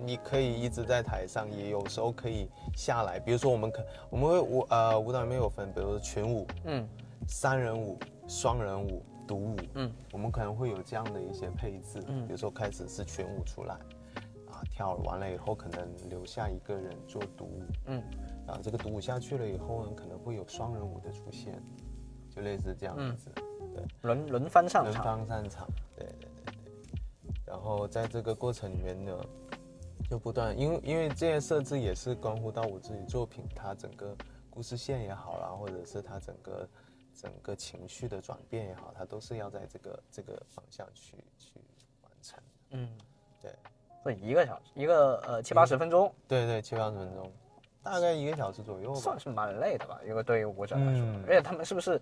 [0.04, 3.18] 你可以一直在台上，也有时候可以下来。
[3.18, 6.88] 比如说我们可我们会舞呃舞蹈里面有分，比如说群舞、嗯
[7.26, 12.00] 三人舞、双人舞、独舞，嗯我们可能会有这样的一些配置。
[12.06, 13.76] 嗯比如说开始是群舞出来。
[14.72, 18.02] 啊，跳完了以后，可能留下一个人做独舞，嗯。
[18.46, 21.62] 然后这个独舞下去了以后呢，可能会有双人舞的出现，
[22.28, 23.30] 就类似这样子，
[23.74, 23.84] 对。
[24.02, 25.04] 轮轮番上场。
[25.04, 25.26] 轮。
[25.26, 26.54] 番上场，对对对。
[26.54, 27.32] 对。
[27.46, 29.16] 然后在这个过程里面呢，
[30.10, 34.16] 就不断，因为因为这些设置也是关乎到我自己作品它整个
[34.50, 36.68] 故事线也好啦，或者是它整个
[37.14, 41.60] 整个情绪的转变也好，它都是要在这个这个方向去去
[42.02, 42.42] 完成。
[42.70, 42.88] 嗯，
[43.40, 43.54] 对
[44.02, 47.30] 所以一个小时，一个呃七八十分钟，对对，七八十分钟，
[47.82, 49.18] 大概一个小时左右吧算。
[49.20, 50.00] 是蛮累的吧？
[50.04, 52.00] 一个对于舞者来说，嗯而且他们是不是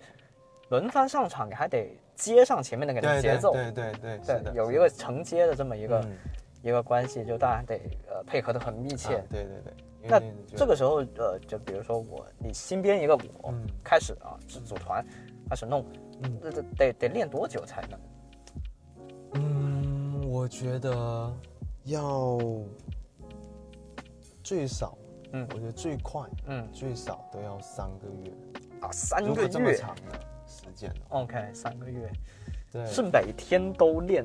[0.68, 3.52] 轮番上场，你还得接上前面那个节奏？
[3.52, 6.16] 对对对对，是的，有一个承接的这么一个、嗯
[6.62, 9.16] 一个关系，就大家得呃配合的很密切。
[9.16, 9.72] 啊对对对，
[10.02, 10.20] 那
[10.54, 15.02] 这个时候，呃，就比如说我，你新编一个舞，嗯开始啊，组组团，
[15.48, 15.82] 开始弄，
[16.22, 17.98] 嗯那这得得练多久才能？
[19.36, 21.32] 嗯，我觉得
[21.84, 22.38] 要
[24.42, 24.96] 最少，
[25.32, 25.46] 嗯。
[25.52, 26.68] 我觉得最快嗯。
[26.72, 28.32] 最少都要三个月，
[28.80, 29.48] 啊，三个月。
[29.48, 32.10] 这么长的时间，，OK，三个月，
[32.70, 34.24] 对，是每天都练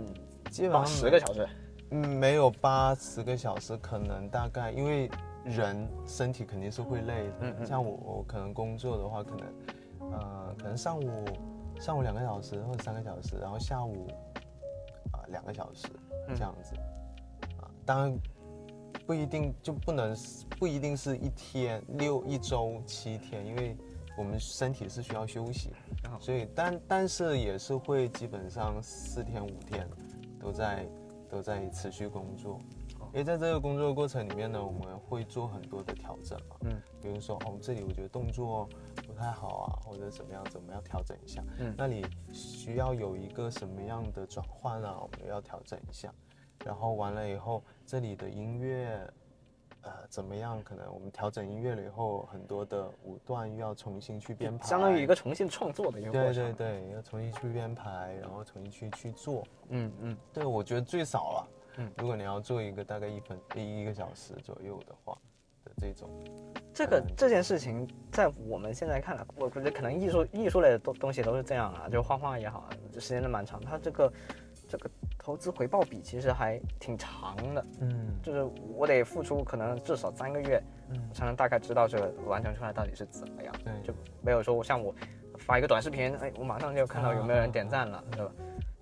[0.50, 1.48] 基本上十个小时。
[1.92, 5.10] 嗯，没有八十个小时，可能大概因为
[5.44, 7.34] 人身体肯定是会累的。
[7.42, 11.26] 嗯嗯像我，我可能工作的话，可能，呃，可能上午
[11.80, 14.08] 上午两个小时或者三个小时，然后下午
[15.12, 15.88] 啊两、个小时
[16.28, 16.36] 嗯。
[16.36, 16.74] 这样子。
[16.76, 16.95] 啊，
[17.86, 18.20] 当然
[19.06, 23.78] 不一定就不能是不一定是一天六一周七天，因为
[24.18, 25.72] 我们身体是需要休息
[26.20, 29.88] 所以但但是也是会基本上四天五天
[30.40, 30.90] 都在
[31.30, 32.60] 都在持续工作。
[33.14, 38.68] 因为在这个工作过程里面呢，我们会做很多的调整嘛，嗯，比如说哦，这里我觉得动作
[39.08, 41.74] 不太好啊，或者怎么样，怎么样调整一下，嗯。
[41.78, 46.14] 那里需要有一个什么样的转换啊，我们要调整一下，
[46.64, 49.00] 然后完了以后，这里的音乐，
[49.82, 56.54] 呃怎么样，可能我们调整音乐了以后，很多的舞段又要重新去编排，相当于一个重新创作的一个过对程。
[56.54, 59.44] 对对，要重新去编排，然后重新去去做。
[59.70, 61.48] 嗯嗯，对，我觉得最少了。
[61.78, 65.18] 嗯如果你要做一个大概一分一一个小时左右的话
[65.66, 66.10] 的这种，
[66.74, 74.14] 这个这件事情在我们现在看来，我觉得可能艺术艺术类的东东西都是这样啊，就画画也好，时间都蛮长，它这个
[74.70, 74.90] 这个
[75.26, 78.16] 投资回报比其实还挺长的，嗯。
[78.22, 78.44] 就是
[78.76, 80.62] 我得付出可能至少三个月，
[80.92, 81.02] 嗯。
[81.12, 83.74] 才能大概知道这个完成出来到底是怎么样，对。
[83.82, 84.94] 就没有说我像我
[85.40, 88.32] 发一个短视频，哎，我马上就看到有没有人点赞了，对吧？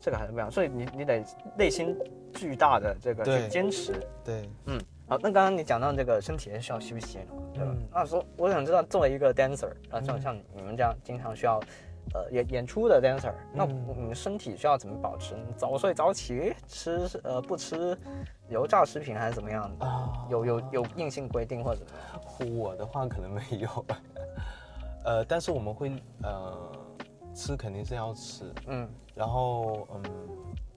[0.01, 1.23] 这个还是不一样，所以你你得
[1.57, 1.97] 内心
[2.33, 4.77] 巨大的这个去坚持，对，嗯，
[5.07, 7.71] 好，那刚刚你讲到这个身体也需要休息的，对吧？
[7.73, 7.87] 嗯。
[7.89, 11.57] 那说我想知道，作为一个 dancer，啊，像像你们这样经常需要，
[12.13, 15.35] 呃，演演出的 dancer，那嗯身体需要怎么保持？
[15.57, 17.97] 早睡早起，吃呃不吃
[18.49, 19.85] 油炸食品还是怎么样的？
[19.85, 22.57] 啊有有有硬性规定或者怎么样？
[22.57, 23.85] 我的话可能没有，
[25.05, 25.91] 呃，但是我们会
[26.21, 26.71] 呃
[27.33, 30.03] 吃肯定是要吃，嗯然后嗯，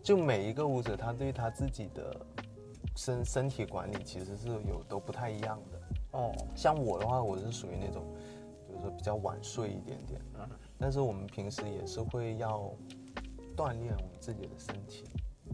[0.02, 2.16] 就每一个舞者他对他自己的
[2.94, 5.78] 身身体管理其实是有都不太一样的。
[6.12, 8.02] 哦，像我的话，我是属于那种，
[8.66, 10.48] 比如说比较晚睡一点点，嗯
[10.78, 12.70] 但是我们平时也是会要
[13.56, 15.04] 锻炼我们自己的身体。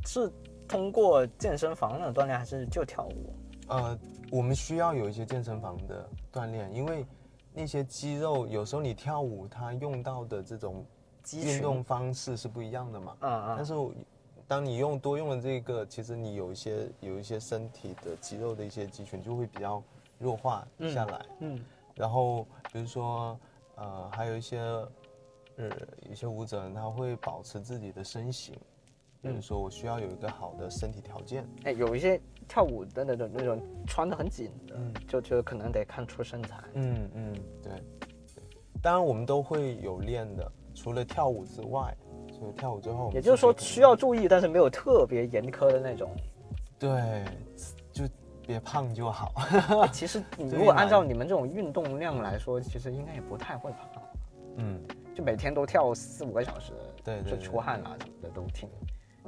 [0.07, 0.31] 是
[0.67, 3.35] 通过健身房的锻炼，还是就跳舞？
[3.69, 3.99] 呃，
[4.31, 7.07] 我们需要有一些健身房的锻炼，因为
[7.53, 10.85] 那些肌肉有时候你跳舞它用到的这种
[11.33, 13.17] 运动方式是不一样的嘛。
[13.21, 13.75] 嗯嗯，但是
[14.49, 19.83] 当你用多用了这个，其实你有一些有一些身体的肌肉的一些肌群就会比较
[20.19, 21.25] 弱化下来。
[21.41, 21.65] 嗯
[21.95, 23.39] 然后比如说
[23.77, 24.59] 呃，还有一些
[25.57, 25.71] 呃
[26.11, 28.55] 一些舞者他会保持自己的身形，
[29.21, 31.47] 比如说我需要有一个好的身体条件。
[31.65, 36.57] 哎，有一些跳舞的那种那种穿的很紧的，嗯就就可能得看出身材。
[36.75, 37.73] 嗯嗯，对。
[37.73, 38.45] 对
[38.83, 41.97] 当然我们都会有练的，除了跳舞之外，
[42.37, 46.11] 除了跳舞之后，也就是说需要注意，但是没有特别严苛的那种。
[46.81, 47.25] 对，
[47.93, 48.05] 就
[48.45, 49.33] 别胖就好。
[49.85, 54.03] 哎其实你如果按照你们这种运动量来说，其实应该也不太会胖，
[54.57, 54.81] 嗯，
[55.15, 58.69] 就每天都跳四五个小时，就对对对出汗啊什么的都挺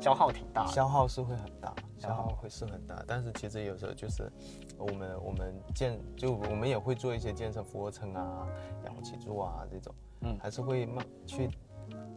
[0.00, 0.72] 消耗挺大的。
[0.72, 3.04] 消耗是会很大，消耗会是很大。
[3.06, 4.30] 但是其实有时候就是
[4.78, 8.46] 我们我们健就我们也会做一些健身俯卧撑啊、
[8.84, 11.48] 仰卧起坐啊这种，嗯还是会慢去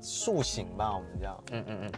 [0.01, 1.43] 塑形吧，我们叫。
[1.51, 1.91] 嗯嗯嗯。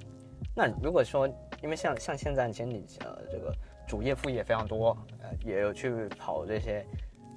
[0.55, 1.27] 那如果说，
[1.61, 3.53] 因为像像现在，其实你呃这个
[3.87, 6.85] 主业副业非常多，呃也有去跑这些、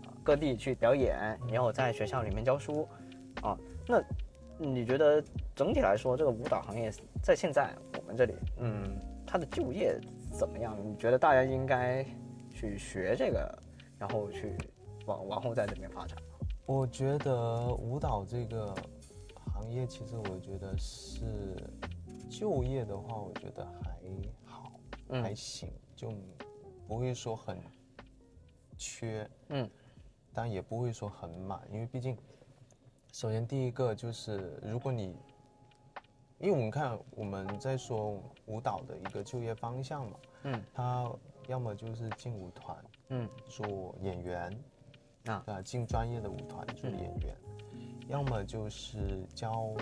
[0.05, 2.89] 呃各地去表演，也有在学校里面教书，
[3.43, 4.03] 啊，那
[4.59, 5.23] 你觉得
[5.55, 9.99] 整体来说，这个舞蹈行业在现在我们这里，嗯，它的就业
[10.33, 10.77] 怎么样？
[10.85, 12.05] 你觉得大家应该
[12.51, 13.63] 去学这个，
[13.99, 14.57] 然后去
[15.07, 16.17] 往往后在这边发展？
[16.65, 18.73] 我觉得舞蹈这个
[19.53, 21.57] 行业，其实我觉得是
[22.31, 23.99] 就业的话，我觉得还
[24.45, 24.73] 好，
[25.09, 26.13] 嗯还行，就
[26.87, 27.59] 不会说很
[28.79, 29.69] 缺，嗯，
[30.33, 32.17] 但也不会说很满，因为毕竟，
[33.13, 35.15] 首先第一个就是如果你，
[36.39, 40.65] 因为我们看我们在说舞蹈的一个就业方向嘛，嗯。
[40.73, 41.13] 它
[41.47, 42.75] 要么就是进舞团
[43.09, 43.29] 嗯。
[43.47, 44.65] 做演员，
[45.27, 45.43] 啊。
[45.47, 47.37] 呃，进专业的舞团做嗯演员，
[48.09, 49.75] 要么就是教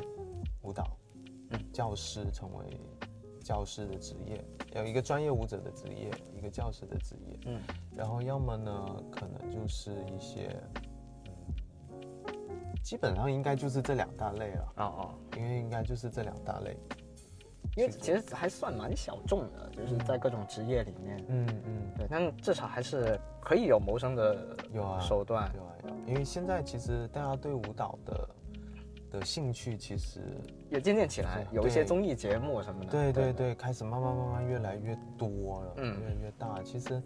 [0.62, 0.96] 舞蹈，
[1.50, 1.72] 嗯。
[1.72, 2.80] 教师成为
[3.44, 7.62] 教师的职业，有一个专业舞者的职业，一个教师的职业，嗯。
[7.94, 10.82] 然后要么呢，可能就是一些，嗯，
[12.82, 15.14] 基本上应该就是这两大类了，哦哦。
[15.36, 16.76] 因为应该就是这两大类，
[17.76, 25.50] 因为其实还算蛮小众的，就是在各种职业里面，嗯嗯，对，但至少还是可以有谋生的有啊手段。
[25.54, 28.28] 有啊有啊，因为现在其实大家对舞蹈的
[29.12, 30.20] 的兴趣其实
[30.68, 32.90] 也渐渐起来，有一些综艺节目什么的。
[32.90, 36.00] 对对对，开始慢慢慢慢越来越多了，嗯。
[36.00, 36.62] 越来越大。
[36.62, 37.02] 其实，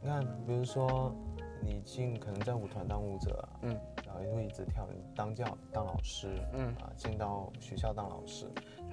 [0.00, 1.14] 你看，比如说
[1.60, 3.80] 你进可能在舞团当舞者啊，嗯
[4.14, 6.68] 然后也会一直跳，你当教当老师，嗯。
[6.76, 8.46] 啊，进到学校当老师，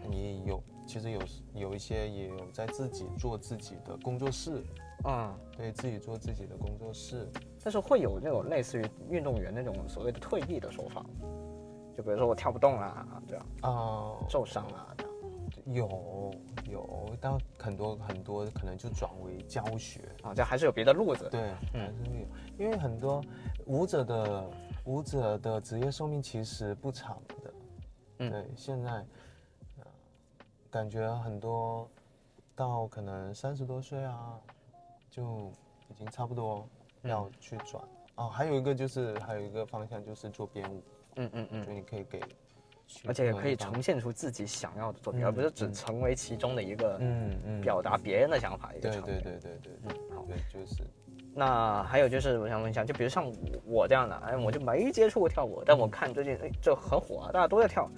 [0.09, 1.21] 你也有其实有
[1.53, 4.63] 有一些也有在自己做自己的工作室，
[5.05, 7.29] 嗯，对自己做自己的工作室，
[7.63, 11.05] 但是会有那种类似于运动员那种所谓的退役的说法，
[11.95, 15.11] 就比如说我跳不动啦，这样啊、受伤啦，这样。
[15.65, 16.33] 有
[16.69, 21.29] 有，但很多很多可能就转为教学，啊，这还是有别的路子。
[21.29, 21.39] 对，
[21.71, 22.25] 还是会有，
[22.57, 23.21] 因为很多
[23.67, 24.49] 舞者的
[24.91, 27.53] 舞者的职业寿命其实不长的，
[28.17, 28.91] 嗯对，现在，
[29.77, 29.85] 呃，
[30.69, 31.89] 感觉很多
[32.53, 34.37] 到可能三十多岁啊，
[35.09, 35.49] 就
[35.87, 36.67] 已经差不多
[37.03, 37.81] 要去转。
[38.15, 40.83] 哦，还有一个就是还有一个方向就是做编舞，
[41.15, 42.19] 嗯嗯嗯就，你可以给，
[43.07, 49.01] 而且也可以呈现出自己想要的作品，嗯而不是只成为其中的一个嗯嗯，表达别人的想法一个对。
[49.01, 50.25] 对对对对对嗯，好。
[50.27, 50.83] 对，就是
[51.33, 53.33] 那还有就是，我想问一下，就比如像我
[53.65, 57.89] 我这样的，哎，我就没接触过跳舞，但我看最近哎这很火啊，大家都在跳。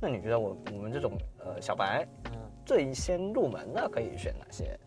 [0.00, 2.32] 那你觉得我我们这种呃小白，嗯。
[2.64, 4.78] 最先入门的可以选哪些？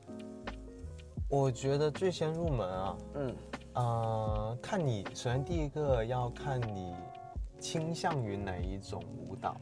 [1.28, 3.36] 我觉得最先入门啊，嗯
[3.74, 6.94] 呃，看你首先第一个要看你
[7.58, 9.58] 倾向于哪一种舞蹈，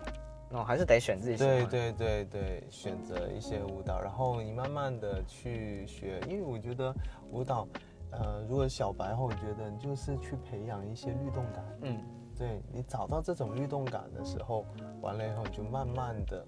[0.49, 1.65] 那哦，还是得选自己喜欢。
[1.69, 6.93] 对对对对，选择一些舞蹈，然后你慢慢的去学，因为我觉得
[7.31, 7.65] 舞蹈，
[8.11, 12.01] 呃，如果小白的话，我觉得就是去培养一些律动感，嗯
[12.37, 14.65] 对你找到这种律动感的时候，
[15.01, 16.45] 完了以后你就慢慢的。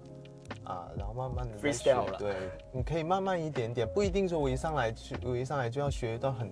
[0.64, 2.34] 啊，然后慢慢的 Freestyle 了对，
[2.72, 6.50] 你可以慢慢一点点，不一定说我一上来去，我一上来就要学一段很、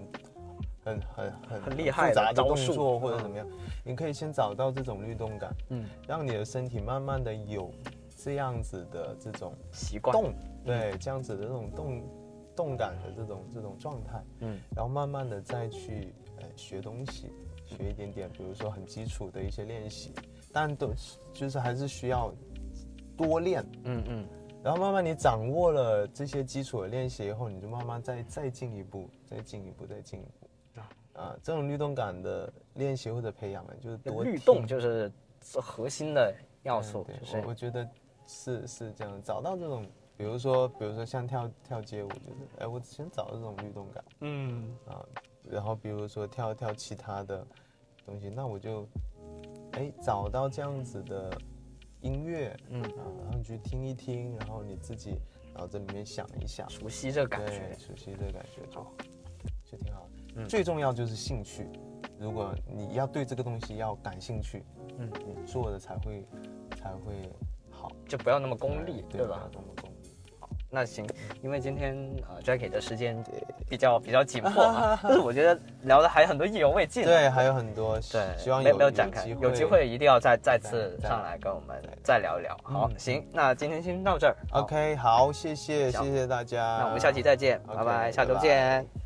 [0.83, 3.47] 很、很、很很厉害的的动作或者嗯怎么样，
[3.85, 7.71] 你可以先找到这种律动感，嗯，让你的身体慢慢的有
[8.17, 10.13] 这样子的这种习惯。
[10.13, 10.33] 动，
[10.65, 12.03] 对，这样子的这种动
[12.61, 14.61] 动感的这种这种状态，嗯。
[14.77, 17.33] 然后慢慢的再去呃学东西，
[17.65, 20.13] 学一点点，比如说很基础的一些练习，
[20.53, 20.93] 但都
[21.33, 22.31] 就是还是需要
[23.17, 24.27] 多练，嗯嗯。
[24.63, 30.47] 然后慢慢你掌握了这些基础的练习以后，你就慢慢再再进一步，再进一步，再进一步。
[31.15, 35.11] 啊，这种律动感的练习或者培养呢，就是多律动就是
[35.61, 37.37] 核心的要素，对就是。
[37.39, 37.87] 我我觉得
[38.27, 39.85] 是是这样，找到这种，
[40.21, 45.03] 比如说比如说像跳跳街舞，就是哎，我先找到这种律动感嗯啊，
[45.43, 47.43] 然后比如说跳跳其他的
[48.05, 48.87] 东西，那我就
[49.73, 51.33] 哎找到这样子的
[52.03, 55.19] 音乐嗯，啊，然后你去听一听，然后你自己
[55.55, 57.79] 脑子里面想一想，熟悉这个感对觉。
[57.79, 58.87] 熟悉这个感觉就
[59.65, 60.25] 就挺好的。
[60.37, 61.67] 嗯最重要就是兴趣，
[62.19, 64.63] 如果你要对这个东西要感兴趣，
[64.99, 66.27] 嗯你做的才会
[66.77, 67.15] 才会
[67.71, 69.49] 好，就不要那么功利，对对吧？？
[69.51, 69.90] 那么功利。
[70.71, 71.05] 那行，
[71.43, 71.97] 因为今天
[72.29, 73.23] 呃 Jackie 的时间
[73.69, 77.07] 比较比较紧迫啊，但是我觉得聊的还有很多意犹未尽啊。
[77.07, 82.57] 对，还有很多，对，希望有没有展开，有机会一定要再再次上来跟我们再再聊一聊。
[82.63, 84.37] 好，嗯行，那今天先到这儿。
[84.51, 86.79] 好 OK，好，谢谢，谢谢大家。
[86.79, 89.00] 那我们下期再见，拜拜，下周拜拜见。